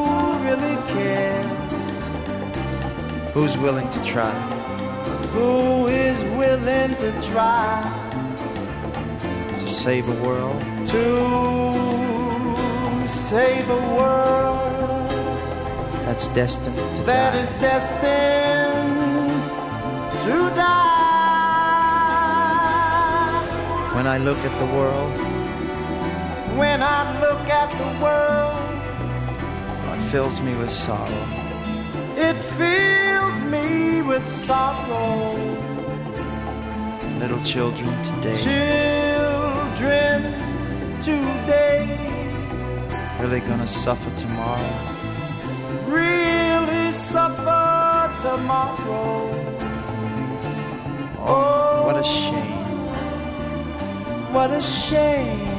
really 0.53 0.77
cares? 0.87 1.85
Who's 3.33 3.57
willing 3.57 3.89
to 3.89 4.05
try? 4.05 4.31
Who 5.33 5.87
is 5.87 6.19
willing 6.37 6.95
to 6.97 7.13
try 7.31 7.83
to 9.59 9.67
save 9.67 10.09
a 10.09 10.15
world? 10.23 10.61
To 10.89 11.03
save 13.09 13.69
a 13.71 13.83
world 13.97 15.09
that's 16.05 16.29
destined 16.29 16.77
to 16.77 17.03
that 17.05 17.33
die. 17.33 17.41
is 17.43 17.51
destined 17.69 19.31
to 20.25 20.37
die. 20.55 20.93
When 23.95 24.07
I 24.07 24.19
look 24.19 24.39
at 24.39 24.55
the 24.59 24.67
world, 24.77 25.17
when 26.59 26.83
I 26.83 27.21
look 27.21 27.49
at 27.49 27.71
the 27.71 27.89
world 28.05 28.82
fills 30.13 30.43
me 30.43 30.55
with 30.57 30.71
sorrow. 30.71 31.25
It 32.19 32.37
fills 32.59 33.43
me 33.45 34.03
with 34.03 34.29
sorrow. 34.29 35.33
Little 37.19 37.43
children 37.43 37.91
today. 38.03 38.37
Children 38.51 40.19
today. 41.01 41.97
Really 43.23 43.41
gonna 43.41 43.67
suffer 43.67 44.11
tomorrow. 44.19 44.75
Really 45.87 46.93
suffer 46.93 48.13
tomorrow. 48.21 49.31
Oh, 51.21 51.87
what 51.87 51.97
a 51.97 52.05
shame. 52.05 52.61
What 54.35 54.51
a 54.51 54.61
shame. 54.61 55.52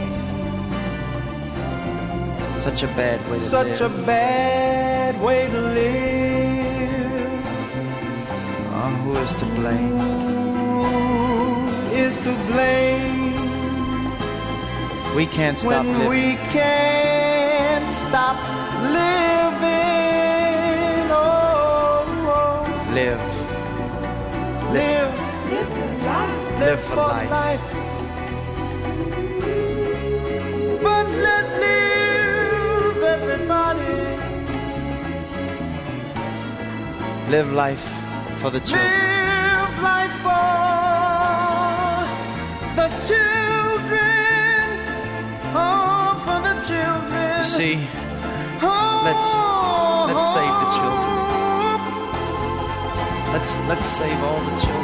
Such 2.63 2.81
a 2.83 2.87
bad 2.87 3.19
way 3.27 3.39
to 3.39 3.45
Such 3.45 3.67
live. 3.67 3.77
Such 3.77 3.91
a 3.91 3.93
bad 4.05 5.21
way 5.21 5.49
to 5.49 5.59
live. 5.59 7.43
Oh, 8.71 8.89
who 9.03 9.17
is 9.17 9.33
to 9.33 9.45
blame? 9.47 9.99
Who 9.99 10.85
is 11.91 12.17
to 12.19 12.31
blame? 12.47 13.33
We 15.13 15.25
can't 15.25 15.59
stop 15.59 15.85
when 15.85 15.87
living. 15.89 16.07
we 16.07 16.35
can't 16.55 17.93
stop 18.07 18.37
living. 18.97 19.83
Oh, 21.11 22.05
oh. 22.31 22.63
Live. 22.93 23.19
Live. 24.71 25.11
Live, 25.51 25.69
live, 25.69 26.59
live 26.61 26.79
for, 26.79 26.93
for 26.93 27.07
life. 27.07 27.29
life. 27.29 27.61
But 30.81 31.07
let 31.11 31.42
Live 37.33 37.51
life 37.51 37.85
for 38.41 38.51
the 38.51 38.59
children. 38.59 38.85
Live 38.85 39.81
life 39.81 40.13
for 40.21 40.45
the 42.77 42.87
children. 43.07 44.67
Oh, 45.55 46.13
for 46.25 46.39
the 46.47 46.53
children. 46.69 47.39
You 47.39 47.45
see, 47.57 47.75
let's 49.07 49.27
let's 50.09 50.27
save 50.37 50.53
the 50.61 50.69
children. 50.77 51.09
Oh. 51.65 52.13
Let's 53.33 53.51
let's 53.67 53.87
save 53.87 54.19
all 54.21 54.39
the 54.39 54.55
children. 54.61 54.82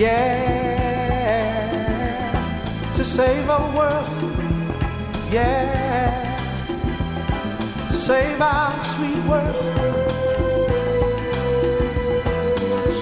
Yeah, 0.00 1.66
to 2.94 3.04
save 3.04 3.50
our 3.50 3.76
world. 3.76 4.06
Yeah, 5.30 6.38
save 7.90 8.40
our 8.40 8.82
sweet 8.82 9.22
world. 9.28 9.56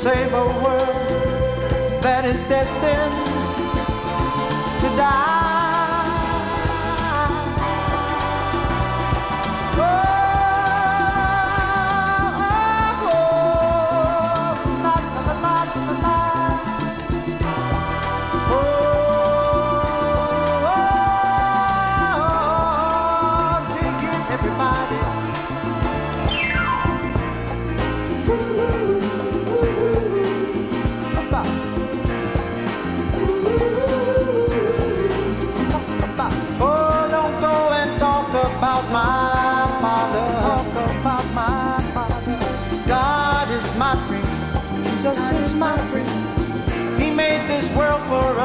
Save 0.03 0.33
a 0.35 0.45
world 0.65 2.03
that 2.03 2.25
is 2.25 2.43
destined 2.49 3.15
to 4.81 4.89
die. 4.97 5.38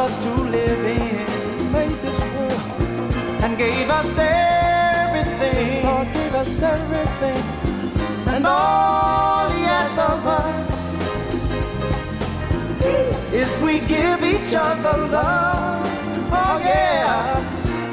Us 0.04 0.18
to 0.24 0.34
live 0.58 0.86
in. 0.86 1.72
Made 1.72 1.96
this 2.04 2.20
world 2.36 2.62
and 3.44 3.58
gave 3.58 3.90
us 3.90 4.18
everything. 4.18 5.86
Lord 5.86 6.12
gave 6.12 6.36
us 6.36 6.62
everything. 6.62 7.42
And 8.34 8.46
all 8.46 9.50
He 9.52 9.64
asks 9.64 9.98
of 9.98 10.28
us 10.28 10.60
is 13.34 13.50
we 13.62 13.80
give 13.80 14.20
each 14.34 14.54
other 14.54 14.98
love. 15.08 15.88
Oh 16.42 16.58
yeah. 16.60 17.40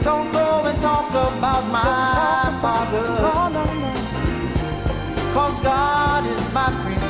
Don't 0.02 0.32
go 0.32 0.64
and 0.64 0.80
talk 0.80 1.10
about 1.10 1.64
my 1.70 2.58
father. 2.60 3.06
No, 3.26 3.36
no, 3.56 3.64
no. 3.82 3.92
Cause 5.34 5.56
God 5.62 6.26
is 6.26 6.44
my 6.52 6.70
friend. 6.82 7.04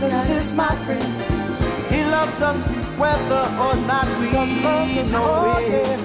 Jesus 0.00 0.28
is 0.38 0.52
my 0.52 0.74
friend. 0.86 1.10
He 1.92 2.02
loves 2.04 2.40
us 2.40 2.71
whether 3.02 3.44
or 3.66 3.74
not 3.90 4.06
we 4.20 4.26
Just 4.30 4.52
know 4.62 4.84
oh, 5.56 5.58
it. 5.82 6.00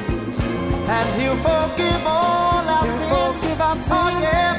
And 0.95 1.07
he'll 1.21 1.39
forgive 1.47 2.03
all 2.05 2.65
our 2.77 2.85
He'll 2.85 2.97
sins. 2.97 3.39
forgive 3.41 3.61
our 3.61 3.77
Oh 3.99 4.09
yeah. 4.25 4.53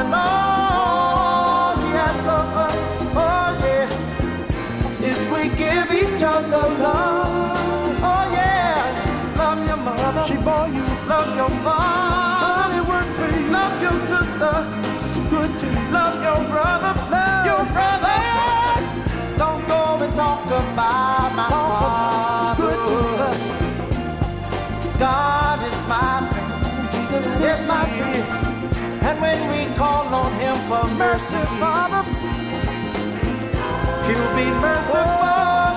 And 0.00 0.10
all 0.14 1.76
he 1.82 1.88
asks 2.06 2.28
of 2.38 2.48
us, 2.66 2.78
oh 3.24 3.48
yeah, 3.64 5.08
is 5.08 5.18
we 5.32 5.42
give 5.62 5.88
each 6.02 6.22
other 6.22 6.64
love. 6.84 7.98
Oh 8.12 8.24
yeah. 8.38 9.34
Love 9.38 9.60
your 9.68 9.76
mother. 9.88 10.24
She 10.28 10.36
bore 10.46 10.68
you. 10.76 10.84
Love 11.12 11.30
your 11.40 11.50
father. 11.64 12.82
Work 12.92 13.08
for 13.18 13.28
you. 13.36 13.44
Love 13.58 13.76
your 13.86 13.98
sister. 14.12 14.54
It's 15.00 15.16
good 15.32 15.52
to 15.60 15.66
you. 15.66 15.84
Love 15.98 16.16
your 16.28 16.40
brother. 16.52 16.92
Love 17.10 17.46
your 17.50 17.64
brother. 17.74 18.35
About 20.46 21.30
my. 21.38 22.50
It's 22.50 22.60
good 22.60 22.80
to 22.90 22.98
us. 23.30 23.44
God 24.98 25.58
is 25.68 25.78
my 25.88 26.28
friend. 26.30 26.90
Jesus 26.94 27.26
is 27.50 27.60
my 27.68 27.84
friend. 27.96 28.24
And 29.06 29.16
when 29.20 29.40
we 29.52 29.60
call 29.76 30.06
on 30.22 30.32
him 30.42 30.56
for 30.68 30.84
mercy, 31.04 31.42
Father, 31.60 32.02
he'll 34.06 34.30
be 34.40 34.48
merciful, 34.66 35.10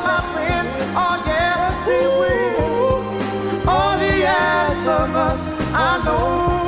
my 0.07 0.19
friend. 0.33 0.67
Oh, 1.03 1.15
yes, 1.31 1.75
he 1.91 2.01
will. 2.19 3.69
All 3.69 3.97
he 3.99 4.23
asks 4.23 4.87
of 4.87 5.15
us, 5.27 5.39
I 5.73 6.01
know. 6.05 6.59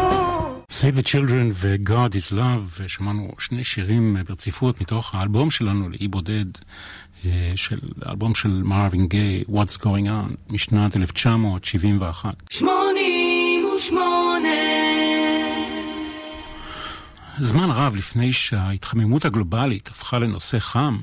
Save 0.70 0.96
the 0.96 1.04
Children 1.04 1.52
ו-God 1.54 2.16
is 2.16 2.32
Love, 2.32 2.82
שמענו 2.88 3.32
שני 3.40 3.64
שירים 3.64 4.18
ברציפות 4.28 4.82
מתוך 4.82 5.16
האלבום 5.16 5.52
שלנו 5.52 5.90
לאי 5.90 6.08
בודד, 6.08 6.46
אה, 6.46 6.62
של 7.56 7.80
האלבום 8.02 8.36
של 8.36 8.62
מרווין 8.64 9.08
גיי, 9.08 9.44
What's 9.50 9.78
Going 9.78 10.08
On, 10.08 10.36
משנת 10.50 10.98
1971. 10.98 12.36
שמונים 12.50 13.66
ושמונה. 13.76 14.50
זמן 17.40 17.70
רב 17.70 17.96
לפני 17.96 18.34
שההתחממות 18.34 19.26
הגלובלית 19.26 19.88
הפכה 19.88 20.20
לנושא 20.20 20.60
חם, 20.60 21.00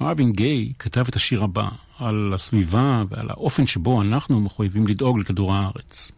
מרווין 0.00 0.32
גיי 0.32 0.72
כתב 0.78 1.04
את 1.08 1.16
השיר 1.16 1.42
הבא 1.42 1.68
על 1.98 2.32
הסביבה 2.34 3.02
ועל 3.10 3.30
האופן 3.30 3.66
שבו 3.66 4.02
אנחנו 4.02 4.40
מחויבים 4.40 4.86
לדאוג 4.86 5.18
לכדור 5.18 5.54
הארץ. 5.54 6.12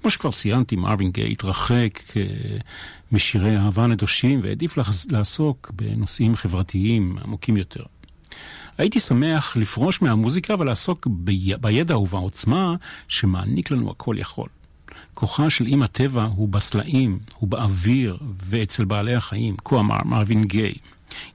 כמו 0.00 0.10
שכבר 0.10 0.30
ציינתי, 0.30 0.76
מרווין 0.76 1.10
גיי 1.10 1.32
התרחק 1.32 2.00
אה, 2.16 2.22
משירי 3.12 3.56
אהבה 3.56 3.86
נדושים 3.86 4.40
והעדיף 4.42 4.78
לעסוק 5.10 5.70
בנושאים 5.74 6.36
חברתיים 6.36 7.18
עמוקים 7.24 7.56
יותר. 7.56 7.82
הייתי 8.82 9.00
שמח 9.00 9.56
לפרוש 9.56 10.02
מהמוזיקה 10.02 10.54
ולעסוק 10.58 11.06
בי- 11.10 11.52
בידע 11.60 11.98
ובעוצמה 11.98 12.74
שמעניק 13.08 13.70
לנו 13.70 13.90
הכל 13.90 14.16
יכול. 14.18 14.48
כוחה 15.14 15.50
של 15.50 15.66
אם 15.66 15.82
הטבע 15.82 16.24
הוא 16.24 16.48
בסלעים, 16.48 17.18
הוא 17.38 17.48
באוויר 17.48 18.18
ואצל 18.44 18.84
בעלי 18.84 19.14
החיים, 19.14 19.56
כה 19.64 19.80
אמר 19.80 19.98
מרווין 20.04 20.44
גיי. 20.44 20.72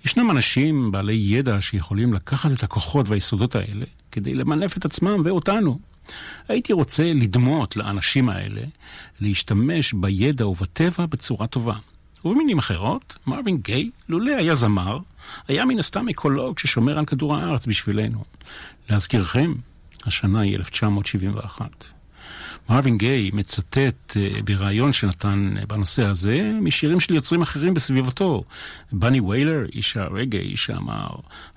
ישנם 0.06 0.32
אנשים 0.32 0.92
בעלי 0.92 1.14
ידע 1.14 1.62
שיכולים 1.62 2.14
לקחת 2.14 2.52
את 2.52 2.64
הכוחות 2.64 3.10
והיסודות 3.10 3.56
האלה 3.56 3.86
כדי 4.12 4.34
למנף 4.34 4.78
את 4.78 4.86
עצמם 4.86 5.22
ואותנו. 5.26 5.80
הייתי 6.48 6.74
רוצה 6.74 7.14
לדמות 7.14 7.78
לאנשים 7.78 8.30
האלה, 8.30 8.62
להשתמש 9.22 9.94
בידע 9.94 10.48
ובטבע 10.48 11.06
בצורה 11.06 11.48
טובה. 11.48 11.76
ובמילים 12.28 12.58
אחרות, 12.58 13.18
מרווין 13.28 13.58
גיי, 13.58 13.90
לולא 14.10 14.36
היה 14.36 14.56
זמר, 14.56 15.00
היה 15.48 15.66
מן 15.66 15.80
הסתם 15.80 16.10
אקולוג 16.10 16.60
ששומר 16.60 17.00
על 17.00 17.06
כדור 17.06 17.36
הארץ 17.36 17.68
בשבילנו. 17.68 18.24
להזכירכם, 18.90 19.54
השנה 20.06 20.40
היא 20.40 20.56
1971. 20.56 21.97
מרווין 22.70 22.98
גיי 22.98 23.32
מצטט 23.34 24.18
אה, 24.18 24.42
בריאיון 24.42 24.94
שנתן 24.94 25.54
אה, 25.60 25.66
בנושא 25.66 26.06
הזה 26.06 26.52
משירים 26.62 27.00
של 27.00 27.14
יוצרים 27.14 27.42
אחרים 27.42 27.74
בסביבתו. 27.74 28.44
בני 28.92 29.20
ויילר, 29.20 29.66
איש 29.74 29.98
הרגע, 29.98 30.40
איש 30.40 30.66
שאמר, 30.66 31.08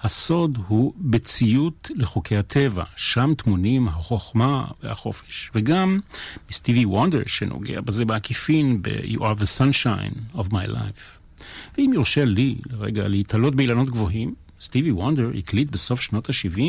הסוד 0.03 0.59
הוא 0.69 0.93
בציות 0.97 1.91
לחוקי 1.95 2.37
הטבע, 2.37 2.85
שם 2.97 3.33
טמונים 3.37 3.89
החוכמה 3.89 4.65
והחופש. 4.83 5.51
וגם 5.55 5.99
מסטיבי 6.51 6.85
וונדר 6.85 7.23
שנוגע 7.27 7.81
בזה 7.81 8.05
בעקיפין 8.05 8.83
ב-You 8.83 9.19
are 9.19 9.41
the 9.41 9.59
sunshine 9.59 10.39
of 10.39 10.45
my 10.51 10.67
life. 10.69 11.21
ואם 11.79 11.91
יורשה 11.95 12.25
לי 12.25 12.57
לרגע 12.71 13.09
להתעלות 13.09 13.55
באילנות 13.55 13.91
גבוהים, 13.91 14.35
סטיבי 14.61 14.91
וונדר 14.91 15.31
הקליט 15.39 15.71
בסוף 15.71 16.01
שנות 16.01 16.29
ה-70 16.29 16.63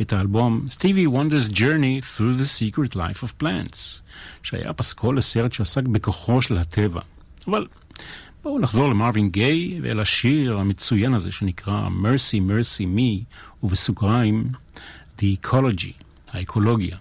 את 0.00 0.12
האלבום 0.12 0.64
סטיבי 0.68 1.06
וונדר's 1.06 1.52
Journey 1.52 2.16
Through 2.16 2.40
the 2.40 2.76
Secret 2.76 2.94
Life 2.96 3.22
of 3.24 3.42
Plants, 3.42 4.02
שהיה 4.42 4.72
פסקול 4.72 5.18
לסרט 5.18 5.52
שעסק 5.52 5.82
בכוחו 5.82 6.42
של 6.42 6.58
הטבע. 6.58 7.00
אבל 7.46 7.66
בואו 8.42 8.58
נחזור 8.58 8.90
למרווין 8.90 9.30
גיי 9.30 9.80
ואל 9.82 10.00
השיר 10.00 10.58
המצוין 10.58 11.14
הזה 11.14 11.32
שנקרא 11.32 11.88
Mercy 12.02 12.50
Mercy 12.50 12.82
Me, 12.96 13.34
ובסוגריים 13.62 14.44
The 15.18 15.24
Ecology, 15.42 16.02
האקולוגיה. 16.30 16.96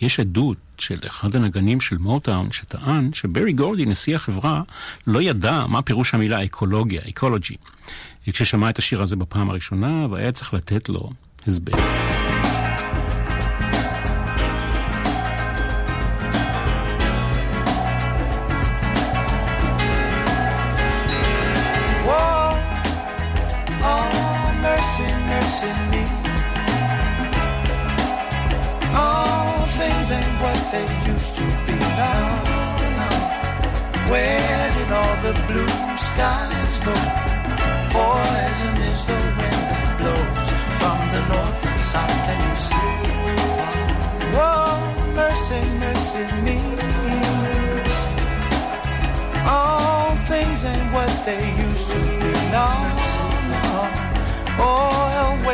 יש 0.00 0.20
עדות 0.20 0.56
של 0.78 0.98
אחד 1.06 1.36
הנגנים 1.36 1.80
של 1.80 1.98
מוטאון 1.98 2.52
שטען 2.52 3.12
שברי 3.12 3.52
גורדי, 3.52 3.86
נשיא 3.86 4.16
החברה, 4.16 4.62
לא 5.06 5.22
ידע 5.22 5.66
מה 5.68 5.82
פירוש 5.82 6.14
המילה 6.14 6.44
אקולוגיה, 6.44 7.00
אקולוגי. 7.08 7.56
כששמע 8.26 8.70
את 8.70 8.78
השיר 8.78 9.02
הזה 9.02 9.16
בפעם 9.16 9.50
הראשונה, 9.50 10.06
והיה 10.10 10.32
צריך 10.32 10.54
לתת 10.54 10.88
לו 10.88 11.10
הסבר. 11.46 11.78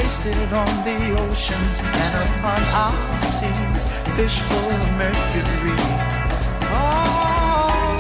Wasted 0.05 0.53
on 0.53 0.73
the 0.85 0.99
oceans 1.19 1.77
and 1.81 2.15
upon 2.25 2.61
our 2.85 3.19
seas. 3.37 3.85
Fish 4.17 4.39
full 4.47 4.69
of 4.77 4.85
mercury. 5.01 5.79
Oh, 6.77 7.97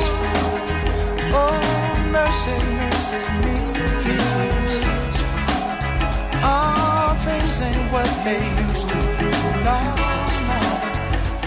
oh, 1.41 1.55
mercy, 2.17 2.57
mercy 2.81 3.23
me. 3.43 3.57
All 6.45 7.11
things 7.25 7.55
ain't 7.69 7.85
what 7.95 8.11
they 8.27 8.43
used 8.65 8.87
to 8.93 8.99
be. 9.19 9.31
No, 9.67 9.81
no. 10.51 10.61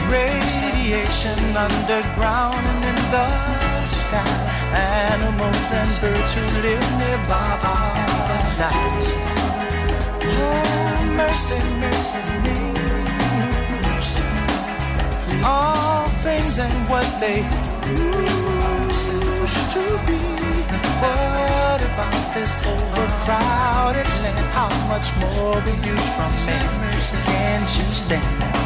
Radiation 0.10 1.40
underground 1.68 2.66
and 2.66 2.86
in 2.92 3.00
the 3.14 3.28
sky. 3.86 4.38
Animals 4.74 5.68
and 5.80 5.92
birds 6.02 6.32
who 6.34 6.44
live 6.66 6.88
nearby 7.02 7.50
are 7.74 7.98
alive. 8.38 9.37
Mercy, 11.18 11.58
mercy 11.82 12.22
me. 12.44 12.58
All 15.44 16.08
things 16.22 16.60
ain't 16.60 16.90
what 16.92 17.08
they 17.20 17.40
used 17.90 19.12
to 19.74 19.84
be. 20.06 20.20
What 21.02 21.82
about 21.82 22.34
this 22.36 22.54
overcrowded 22.68 24.10
land? 24.22 24.46
How 24.54 24.70
much 24.92 25.08
more 25.18 25.56
will 25.56 25.82
you 25.88 25.98
from 26.16 26.34
me? 26.46 27.24
Can't 27.26 27.70
you 27.78 27.92
stand 27.92 28.42
that? 28.42 28.57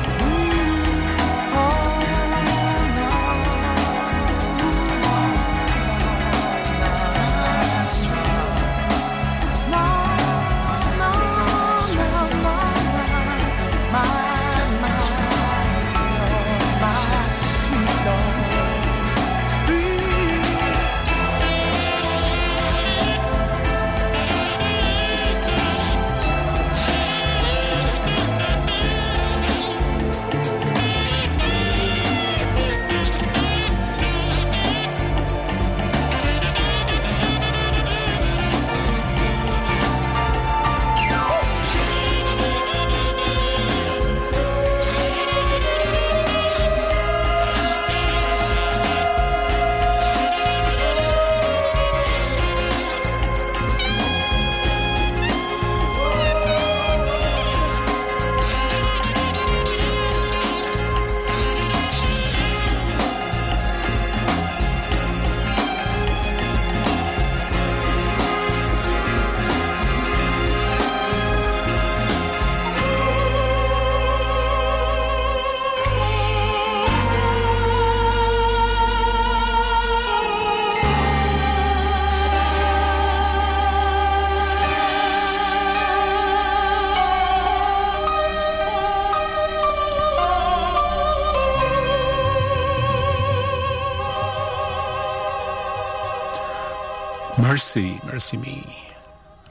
Mercy, 97.51 98.05
Mercy 98.05 98.37
Me, 98.37 98.69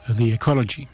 The 0.07 0.43
Ecology. 0.43 0.85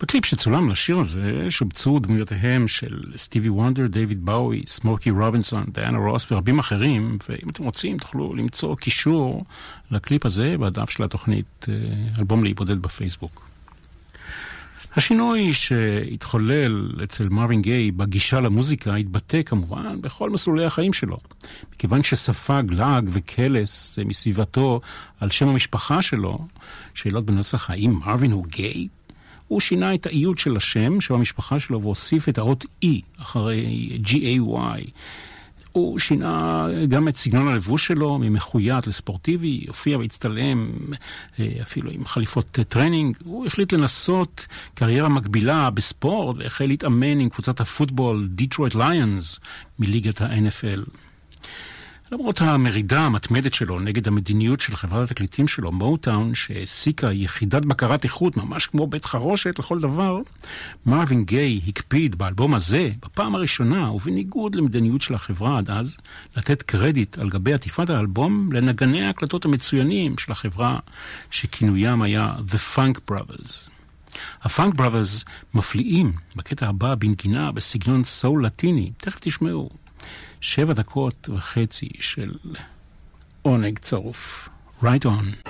בקליפ 0.00 0.24
שצולם 0.24 0.70
לשיר 0.70 0.98
הזה 0.98 1.46
שובצו 1.50 1.98
דמויותיהם 1.98 2.68
של 2.68 3.12
סטיבי 3.16 3.48
וונדר, 3.48 3.86
דיוויד 3.86 4.24
באוי, 4.24 4.62
סמוקי 4.66 5.10
רובינסון, 5.10 5.64
דיאנה 5.72 5.98
רוס 5.98 6.32
ורבים 6.32 6.58
אחרים, 6.58 7.18
ואם 7.28 7.48
אתם 7.48 7.64
רוצים 7.64 7.98
תוכלו 7.98 8.34
למצוא 8.34 8.76
קישור 8.76 9.44
לקליפ 9.90 10.26
הזה 10.26 10.54
בדף 10.60 10.90
של 10.90 11.02
התוכנית 11.02 11.66
אה, 11.68 11.74
אלבום 12.18 12.44
להיבודד 12.44 12.82
בפייסבוק. 12.82 13.48
השינוי 14.96 15.52
שהתחולל 15.52 16.90
אצל 17.04 17.28
מרווין 17.28 17.62
גיי 17.62 17.90
בגישה 17.90 18.40
למוזיקה 18.40 18.94
התבטא 18.94 19.42
כמובן 19.42 20.00
בכל 20.00 20.30
מסלולי 20.30 20.64
החיים 20.64 20.92
שלו. 20.92 21.18
מכיוון 21.74 22.02
שספג 22.02 22.62
לעג 22.70 23.08
וקלס 23.12 23.98
מסביבתו 24.04 24.80
על 25.20 25.30
שם 25.30 25.48
המשפחה 25.48 26.02
שלו, 26.02 26.38
שאלות 26.94 27.24
בנוסח 27.24 27.70
האם 27.70 27.90
מרווין 27.90 28.32
הוא 28.32 28.46
גיי? 28.46 28.88
הוא 29.48 29.60
שינה 29.60 29.94
את 29.94 30.06
האיות 30.06 30.38
של 30.38 30.56
השם, 30.56 31.00
שם 31.00 31.14
המשפחה 31.14 31.60
שלו, 31.60 31.82
והוסיף 31.82 32.28
את 32.28 32.38
האות 32.38 32.66
E 32.84 32.88
אחרי 33.18 33.98
G-A-Y. 34.04 34.90
הוא 35.72 35.98
שינה 35.98 36.66
גם 36.88 37.08
את 37.08 37.16
סגנון 37.16 37.48
הלבוש 37.48 37.86
שלו, 37.86 38.18
ממחויט 38.18 38.86
לספורטיבי, 38.86 39.64
הופיע 39.68 39.98
והצטלם 39.98 40.70
אה, 41.40 41.52
אפילו 41.62 41.90
עם 41.90 42.04
חליפות 42.04 42.58
טרנינג. 42.68 43.16
הוא 43.24 43.46
החליט 43.46 43.72
לנסות 43.72 44.46
קריירה 44.74 45.08
מקבילה 45.08 45.70
בספורט 45.70 46.36
והחל 46.38 46.64
להתאמן 46.64 47.20
עם 47.20 47.28
קבוצת 47.28 47.60
הפוטבול 47.60 48.28
דיטרויט 48.30 48.74
ליונס 48.74 49.40
מליגת 49.78 50.20
ה-NFL. 50.20 51.07
למרות 52.12 52.40
המרידה 52.40 53.00
המתמדת 53.00 53.54
שלו 53.54 53.80
נגד 53.80 54.08
המדיניות 54.08 54.60
של 54.60 54.76
חברת 54.76 55.10
התקליטים 55.10 55.48
שלו, 55.48 55.72
מוטאון, 55.72 56.34
שהעסיקה 56.34 57.12
יחידת 57.12 57.64
בקרת 57.64 58.04
איכות, 58.04 58.36
ממש 58.36 58.66
כמו 58.66 58.86
בית 58.86 59.04
חרושת 59.04 59.58
לכל 59.58 59.80
דבר, 59.80 60.18
מרווין 60.86 61.24
גיי 61.24 61.60
הקפיד 61.68 62.14
באלבום 62.14 62.54
הזה, 62.54 62.90
בפעם 63.02 63.34
הראשונה, 63.34 63.92
ובניגוד 63.92 64.54
למדיניות 64.54 65.00
של 65.00 65.14
החברה 65.14 65.58
עד 65.58 65.70
אז, 65.70 65.96
לתת 66.36 66.62
קרדיט 66.62 67.18
על 67.18 67.28
גבי 67.28 67.52
עטיפת 67.52 67.90
האלבום 67.90 68.52
לנגני 68.52 69.04
ההקלטות 69.04 69.44
המצוינים 69.44 70.18
של 70.18 70.32
החברה, 70.32 70.78
שכינוים 71.30 72.02
היה 72.02 72.34
The 72.50 72.76
Funk 72.76 73.12
Brothers. 73.12 73.70
הפאנק 74.42 74.74
בראברס 74.74 75.24
מפליאים 75.54 76.12
בקטע 76.36 76.66
הבא 76.66 76.94
בנגינה 76.94 77.52
בסגנון 77.52 78.04
סול 78.04 78.46
לטיני, 78.46 78.90
תכף 78.96 79.18
תשמעו. 79.20 79.87
שבע 80.40 80.72
דקות 80.72 81.28
וחצי 81.34 81.88
של 82.00 82.34
עונג 83.42 83.78
צרוף. 83.78 84.48
Right 84.82 85.04
on. 85.04 85.48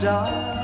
die. 0.00 0.63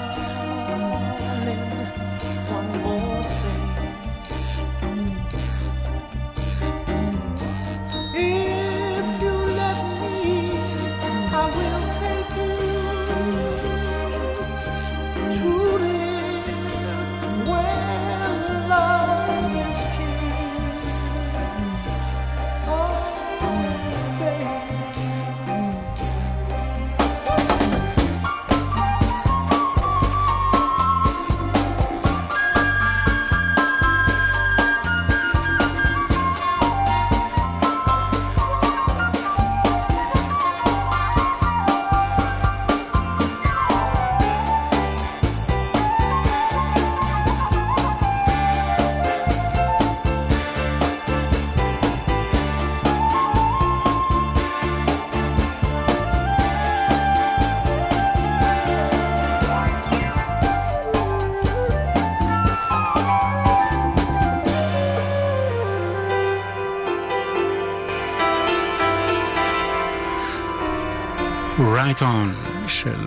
On 72.03 72.69
של 72.69 73.07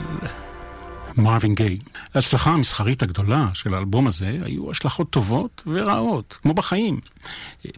מרווין 1.18 1.56
גיי. 1.56 1.78
להצלחה 2.16 2.52
המסחרית 2.52 3.04
הגדולה 3.04 3.50
של 3.54 3.74
האלבום 3.74 4.08
הזה 4.08 4.40
היו 4.44 4.72
השלכות 4.72 5.10
טובות 5.10 5.64
ורעות, 5.68 6.38
כמו 6.42 6.54
בחיים. 6.54 7.00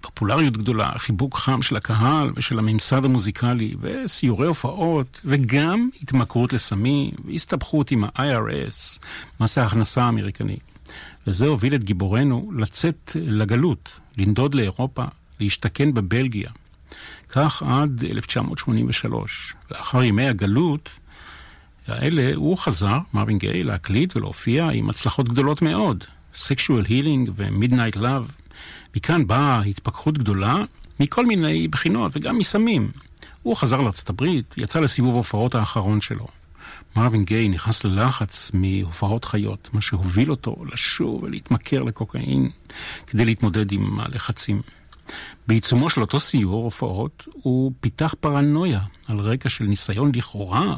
פופולריות 0.02 0.58
גדולה, 0.58 0.92
חיבוק 0.98 1.38
חם 1.38 1.62
של 1.62 1.76
הקהל 1.76 2.32
ושל 2.36 2.60
הממסד 2.60 3.06
המוזיקלי, 3.06 3.76
וסיורי 3.82 4.48
הופעות, 4.48 5.22
וגם 5.26 5.90
התמכרות 6.02 6.54
לסמים, 6.54 7.12
והסתבכות 7.26 7.92
עם 7.92 8.04
ה-IRS, 8.04 9.00
מס 9.40 9.58
ההכנסה 9.58 10.04
האמריקני. 10.04 10.58
וזה 11.28 11.48
הוביל 11.48 11.76
את 11.76 11.84
גיבורנו 11.84 12.52
לצאת 12.56 13.12
לגלות, 13.16 14.00
לנדוד 14.18 14.56
לאירופה, 14.56 15.04
להשתכן 15.40 15.94
בבלגיה. 15.94 16.50
כך 17.30 17.64
עד 17.64 18.04
1983. 18.04 19.54
לאחר 19.72 20.04
ימי 20.04 20.28
הגלות 20.28 20.90
האלה 21.88 22.32
הוא 22.36 22.58
חזר, 22.58 22.98
מרווין 23.14 23.38
גיי, 23.38 23.64
להקליט 23.64 24.16
ולהופיע 24.16 24.70
עם 24.70 24.90
הצלחות 24.90 25.30
גדולות 25.30 25.62
מאוד. 25.62 26.04
Sexual 26.36 26.88
Healing 26.88 27.30
ו-Midnight 27.36 27.98
Love. 27.98 28.32
מכאן 28.96 29.28
באה 29.28 29.62
התפכחות 29.62 30.18
גדולה 30.18 30.64
מכל 31.00 31.26
מיני 31.26 31.68
בחינות 31.68 32.12
וגם 32.16 32.38
מסמים. 32.38 32.92
הוא 33.42 33.56
חזר 33.56 33.82
לארצות 33.82 34.10
הברית, 34.10 34.56
יצא 34.58 34.80
לסיבוב 34.80 35.14
ההופעות 35.14 35.56
האחרון 35.56 36.02
שלו. 36.02 36.28
מרווין 36.96 37.24
גיי 37.24 37.50
נכנס 37.50 37.84
ללחץ 37.84 38.52
מהופעות 38.54 39.26
חיות, 39.26 39.70
מה 39.74 39.82
שהוביל 39.82 40.32
אותו 40.32 40.56
לשוב 40.72 41.24
ולהתמכר 41.24 41.84
לקוקאין 41.84 42.50
כדי 43.08 43.26
להתמודד 43.26 43.72
עם 43.72 44.00
הלחצים. 44.00 44.62
בעיצומו 45.48 45.90
של 45.90 46.02
אותו 46.02 46.20
סיור 46.20 46.64
הופעות, 46.64 47.28
הוא 47.34 47.72
פיתח 47.80 48.16
פרנויה 48.20 48.80
על 49.08 49.20
רקע 49.20 49.50
של 49.50 49.66
ניסיון 49.66 50.12
לכאורה 50.16 50.78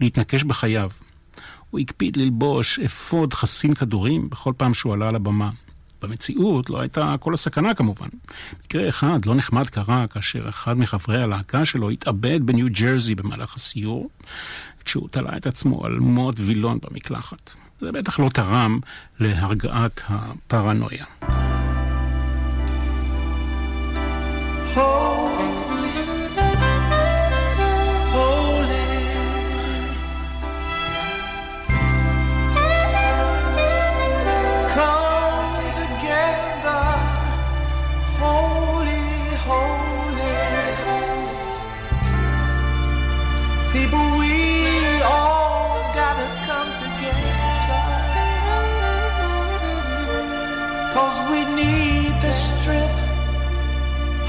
להתנקש 0.00 0.44
בחייו. 0.44 0.90
הוא 1.70 1.80
הקפיד 1.80 2.16
ללבוש 2.16 2.78
אפוד 2.78 3.34
חסין 3.34 3.74
כדורים 3.74 4.30
בכל 4.30 4.52
פעם 4.56 4.74
שהוא 4.74 4.92
עלה 4.92 5.08
על 5.08 5.16
הבמה. 5.16 5.50
במציאות 6.02 6.70
לא 6.70 6.80
הייתה 6.80 7.14
כל 7.20 7.34
הסכנה 7.34 7.74
כמובן. 7.74 8.08
מקרה 8.64 8.88
אחד 8.88 9.24
לא 9.26 9.34
נחמד 9.34 9.66
קרה 9.66 10.06
כאשר 10.06 10.48
אחד 10.48 10.78
מחברי 10.78 11.22
הלהקה 11.22 11.64
שלו 11.64 11.90
התאבד 11.90 12.46
בניו 12.46 12.66
ג'רזי 12.70 13.14
במהלך 13.14 13.54
הסיור, 13.54 14.10
כשהוא 14.84 15.08
תלה 15.10 15.36
את 15.36 15.46
עצמו 15.46 15.84
על 15.84 15.98
מוט 15.98 16.34
וילון 16.38 16.78
במקלחת. 16.82 17.54
זה 17.80 17.92
בטח 17.92 18.20
לא 18.20 18.28
תרם 18.28 18.80
להרגעת 19.20 20.02
הפרנויה. 20.08 21.04
Oh 24.80 25.27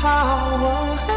power 0.02 1.09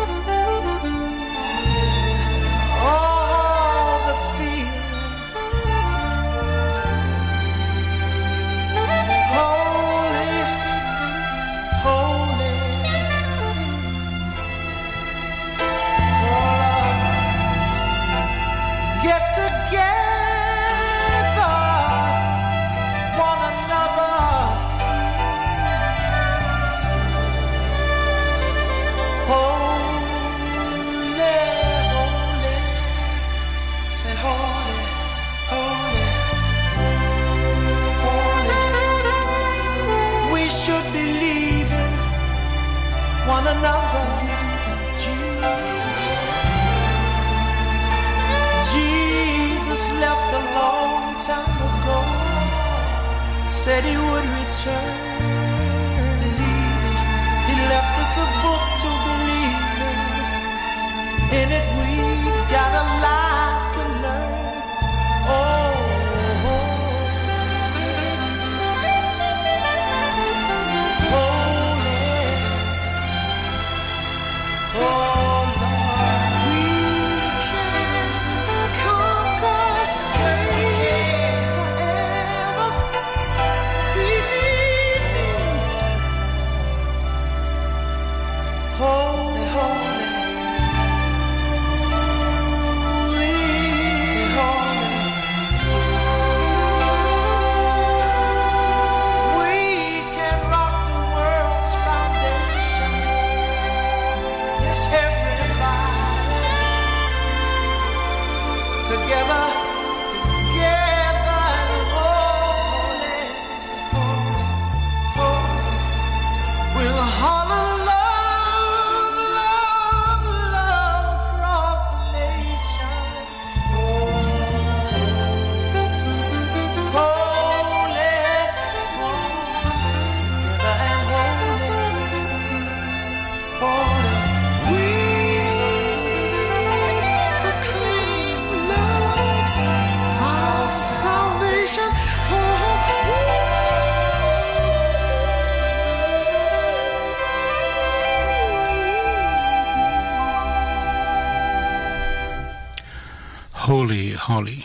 הולי. 154.33 154.63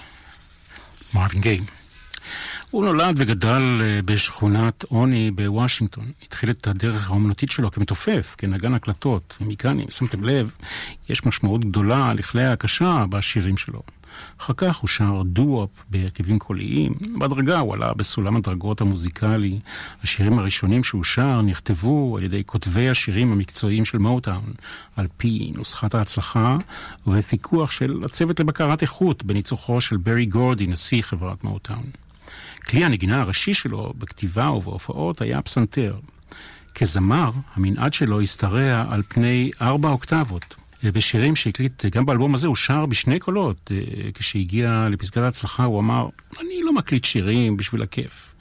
מרווין 1.13 1.41
גיי. 1.41 1.59
הוא 2.71 2.85
נולד 2.85 3.15
וגדל 3.17 3.81
אה, 3.81 3.99
בשכונת 4.05 4.83
עוני 4.83 5.31
בוושינגטון. 5.31 6.11
התחיל 6.23 6.49
את 6.49 6.67
הדרך 6.67 7.09
האומנותית 7.09 7.51
שלו 7.51 7.71
כמתופף, 7.71 8.35
כנגן 8.37 8.73
הקלטות. 8.73 9.37
ומכאן, 9.41 9.79
אם 9.79 9.91
שמתם 9.91 10.23
לב, 10.23 10.51
יש 11.09 11.25
משמעות 11.25 11.65
גדולה 11.65 12.13
לכלי 12.13 12.43
ההקשה 12.43 13.05
בשירים 13.09 13.57
שלו. 13.57 13.81
אחר 14.39 14.53
כך 14.57 14.75
הוא 14.75 14.87
שר 14.87 15.21
דו-אופ 15.25 15.69
בהרכבים 15.89 16.39
קוליים. 16.39 16.93
בהדרגה 17.17 17.59
הוא 17.59 17.73
עלה 17.73 17.93
בסולם 17.93 18.35
הדרגות 18.35 18.81
המוזיקלי. 18.81 19.59
השירים 20.03 20.39
הראשונים 20.39 20.83
שהוא 20.83 21.03
שר 21.03 21.41
נכתבו 21.41 22.17
על 22.17 22.23
ידי 22.23 22.43
כותבי 22.45 22.89
השירים 22.89 23.31
המקצועיים 23.31 23.85
של 23.85 23.97
מוטאון, 23.97 24.53
על 24.95 25.07
פי 25.17 25.51
נוסחת 25.55 25.95
ההצלחה 25.95 26.57
ובפיקוח 27.07 27.71
של 27.71 28.01
הצוות 28.05 28.39
לבקרת 28.39 28.81
איכות 28.81 29.23
בניצוחו 29.23 29.81
של 29.81 29.97
ברי 29.97 30.25
גורדי, 30.25 30.67
נשיא 30.67 31.01
חברת 31.01 31.43
מוטאון. 31.43 31.83
כלי 32.67 32.85
הנגינה 32.85 33.21
הראשי 33.21 33.53
שלו 33.53 33.93
בכתיבה 33.97 34.51
ובהופעות 34.51 35.21
היה 35.21 35.41
פסנתר. 35.41 35.95
כזמר, 36.75 37.31
המנעד 37.55 37.93
שלו 37.93 38.21
השתרע 38.21 38.85
על 38.89 39.03
פני 39.07 39.51
ארבע 39.61 39.89
אוקטבות. 39.89 40.55
בשירים 40.83 41.35
שהקליט 41.35 41.85
גם 41.85 42.05
באלבום 42.05 42.33
הזה 42.33 42.47
הוא 42.47 42.55
שר 42.55 42.85
בשני 42.85 43.19
קולות. 43.19 43.71
כשהגיע 44.13 44.87
לפסגת 44.91 45.17
ההצלחה 45.17 45.63
הוא 45.63 45.79
אמר, 45.79 46.07
אני 46.39 46.61
לא 46.63 46.73
מקליט 46.73 47.05
שירים 47.05 47.57
בשביל 47.57 47.81
הכיף. 47.81 48.35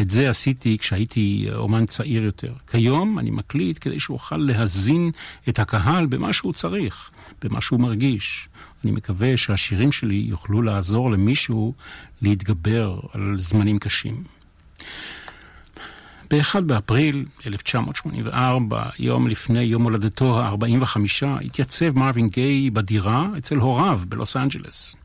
את 0.00 0.10
זה 0.10 0.30
עשיתי 0.30 0.78
כשהייתי 0.78 1.48
אומן 1.54 1.86
צעיר 1.86 2.22
יותר. 2.22 2.52
כיום 2.70 3.18
אני 3.18 3.30
מקליט 3.30 3.78
כדי 3.80 4.00
שאוכל 4.00 4.36
להזין 4.36 5.10
את 5.48 5.58
הקהל 5.58 6.06
במה 6.06 6.32
שהוא 6.32 6.52
צריך, 6.52 7.10
במה 7.42 7.60
שהוא 7.60 7.80
מרגיש. 7.80 8.48
אני 8.84 8.92
מקווה 8.92 9.36
שהשירים 9.36 9.92
שלי 9.92 10.24
יוכלו 10.28 10.62
לעזור 10.62 11.10
למישהו 11.10 11.74
להתגבר 12.22 13.00
על 13.12 13.34
זמנים 13.38 13.78
קשים. 13.78 14.24
ב-1 16.30 16.60
באפריל 16.60 17.24
1984, 17.46 18.88
יום 18.98 19.28
לפני 19.28 19.62
יום 19.62 19.82
הולדתו 19.82 20.40
ה-45, 20.40 21.26
התייצב 21.44 21.98
מרווין 21.98 22.28
גיי 22.28 22.70
בדירה 22.70 23.28
אצל 23.38 23.56
הוריו 23.56 24.00
בלוס 24.08 24.36
אנג'לס. 24.36 24.96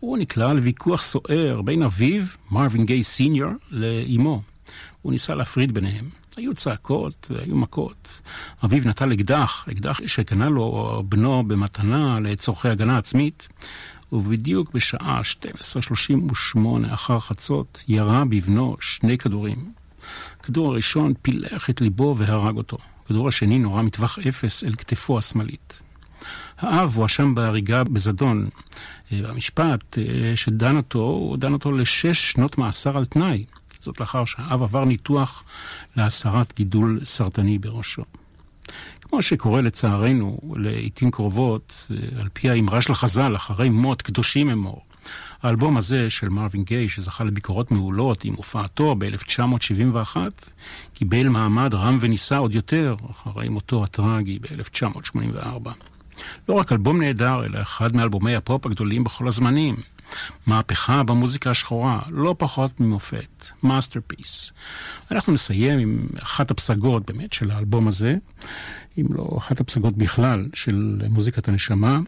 הוא 0.00 0.18
נקלע 0.18 0.52
לוויכוח 0.52 1.02
סוער 1.02 1.62
בין 1.64 1.82
אביו, 1.82 2.22
מרווין 2.50 2.86
גיי 2.86 3.02
סיניור, 3.02 3.50
לאמו. 3.70 4.42
הוא 5.02 5.12
ניסה 5.12 5.34
להפריד 5.34 5.72
ביניהם. 5.74 6.08
היו 6.36 6.54
צעקות 6.54 7.26
והיו 7.30 7.56
מכות. 7.56 8.20
אביו 8.64 8.82
נטל 8.84 9.12
אקדח, 9.12 9.64
אקדח 9.72 10.00
שקנה 10.06 10.48
לו 10.48 11.02
בנו 11.08 11.42
במתנה 11.42 12.20
לצורכי 12.20 12.68
הגנה 12.68 12.98
עצמית, 12.98 13.48
ובדיוק 14.12 14.74
בשעה 14.74 15.20
12:38 15.20 16.58
אחר 16.94 17.18
חצות 17.18 17.84
ירה 17.88 18.24
בבנו 18.24 18.76
שני 18.80 19.18
כדורים. 19.18 19.77
הכדור 20.40 20.72
הראשון 20.72 21.12
פילח 21.22 21.70
את 21.70 21.80
ליבו 21.80 22.14
והרג 22.18 22.56
אותו. 22.56 22.78
הכדור 23.04 23.28
השני 23.28 23.58
נורה 23.58 23.82
מטווח 23.82 24.18
אפס 24.18 24.64
אל 24.64 24.74
כתפו 24.74 25.18
השמאלית. 25.18 25.82
האב 26.58 26.96
הואשם 26.96 27.34
בהריגה 27.34 27.84
בזדון. 27.84 28.48
במשפט 29.12 29.98
שדן 30.34 30.76
אותו, 30.76 30.98
הוא 30.98 31.36
דן 31.36 31.52
אותו 31.52 31.72
לשש 31.72 32.32
שנות 32.32 32.58
מאסר 32.58 32.96
על 32.96 33.04
תנאי. 33.04 33.44
זאת 33.80 34.00
לאחר 34.00 34.24
שהאב 34.24 34.62
עבר 34.62 34.84
ניתוח 34.84 35.44
להסרת 35.96 36.52
גידול 36.56 37.00
סרטני 37.04 37.58
בראשו. 37.58 38.02
כמו 39.02 39.22
שקורה 39.22 39.60
לצערנו 39.60 40.38
לעיתים 40.56 41.10
קרובות, 41.10 41.86
על 42.20 42.28
פי 42.32 42.50
האמרה 42.50 42.80
של 42.80 42.92
החז"ל, 42.92 43.36
אחרי 43.36 43.68
מות 43.68 44.02
קדושים 44.02 44.50
אמור. 44.50 44.82
האלבום 45.42 45.76
הזה 45.76 46.10
של 46.10 46.28
מרווין 46.28 46.64
גיי, 46.64 46.88
שזכה 46.88 47.24
לביקורות 47.24 47.70
מעולות 47.70 48.24
עם 48.24 48.34
הופעתו 48.34 48.94
ב-1971, 48.98 50.16
קיבל 50.94 51.28
מעמד 51.28 51.74
רם 51.74 51.98
ונישא 52.00 52.36
עוד 52.36 52.54
יותר 52.54 52.96
אחרי 53.10 53.48
מותו 53.48 53.84
הטרגי 53.84 54.38
ב-1984. 54.38 55.70
לא 56.48 56.54
רק 56.54 56.72
אלבום 56.72 57.02
נהדר, 57.02 57.44
אלא 57.44 57.62
אחד 57.62 57.96
מאלבומי 57.96 58.34
הפופ 58.34 58.66
הגדולים 58.66 59.04
בכל 59.04 59.28
הזמנים. 59.28 59.76
מהפכה 60.46 61.02
במוזיקה 61.02 61.50
השחורה, 61.50 62.00
לא 62.10 62.34
פחות 62.38 62.80
ממופת, 62.80 63.46
masterpiece. 63.62 64.52
אנחנו 65.10 65.32
נסיים 65.32 65.78
עם 65.78 66.06
אחת 66.22 66.50
הפסגות 66.50 67.06
באמת 67.06 67.32
של 67.32 67.50
האלבום 67.50 67.88
הזה, 67.88 68.16
אם 68.98 69.06
לא 69.10 69.28
אחת 69.38 69.60
הפסגות 69.60 69.96
בכלל 69.96 70.48
של 70.54 71.00
מוזיקת 71.10 71.48
הנשמה, 71.48 71.98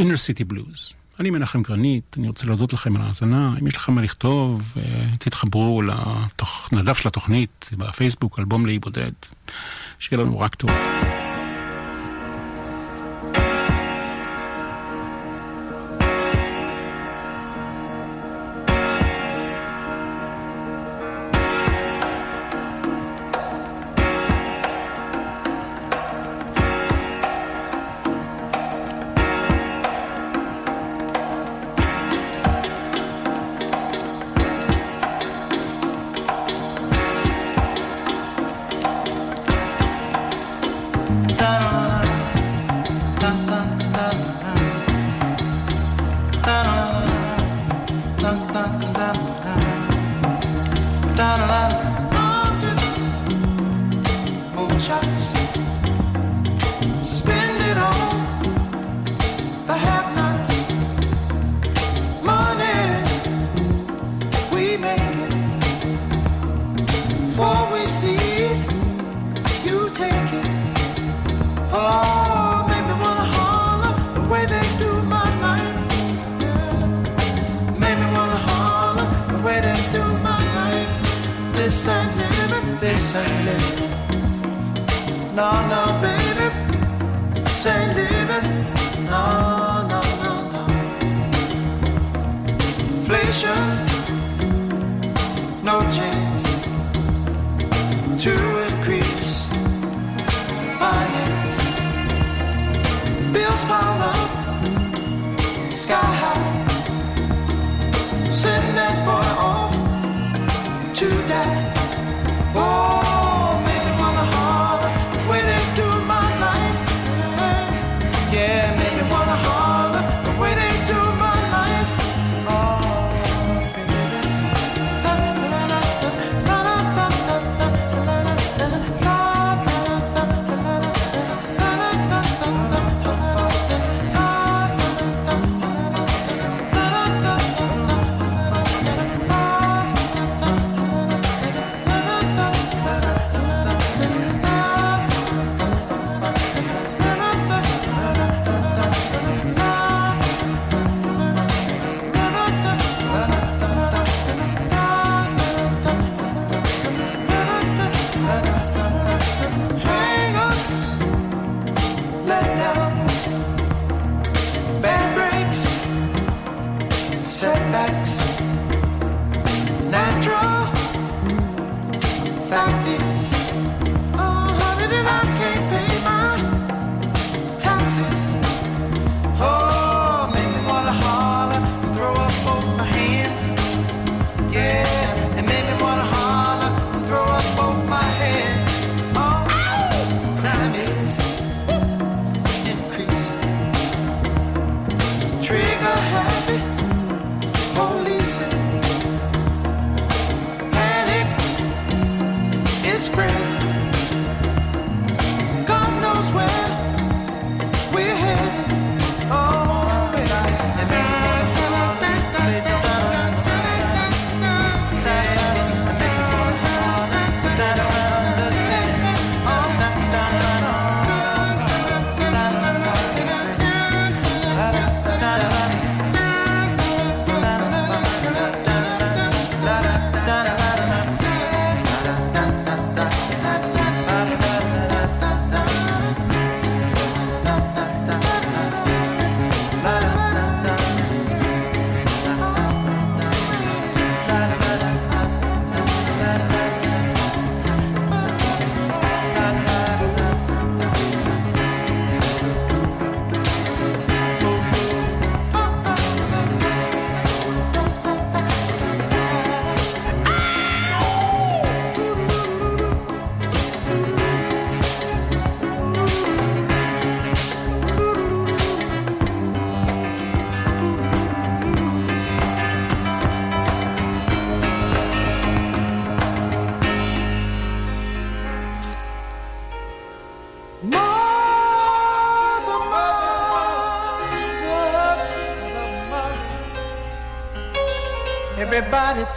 Inner 0.00 0.04
City 0.04 0.52
Blues. 0.52 0.94
אני 1.20 1.30
מנחם 1.30 1.62
גרנית, 1.62 2.16
אני 2.18 2.28
רוצה 2.28 2.46
להודות 2.46 2.72
לכם 2.72 2.96
על 2.96 3.02
ההאזנה. 3.02 3.54
אם 3.60 3.66
יש 3.66 3.76
לכם 3.76 3.92
מה 3.92 4.02
לכתוב, 4.02 4.74
תתחברו 5.18 5.82
לדף 6.72 6.98
של 6.98 7.08
התוכנית 7.08 7.70
בפייסבוק, 7.78 8.38
אלבום 8.38 8.66
לאי 8.66 8.78
בודד. 8.78 9.12
שיהיה 9.98 10.22
לנו 10.22 10.40
רק 10.40 10.54
טוב. 10.54 10.70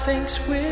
Thinks 0.08 0.48
we're 0.48 0.67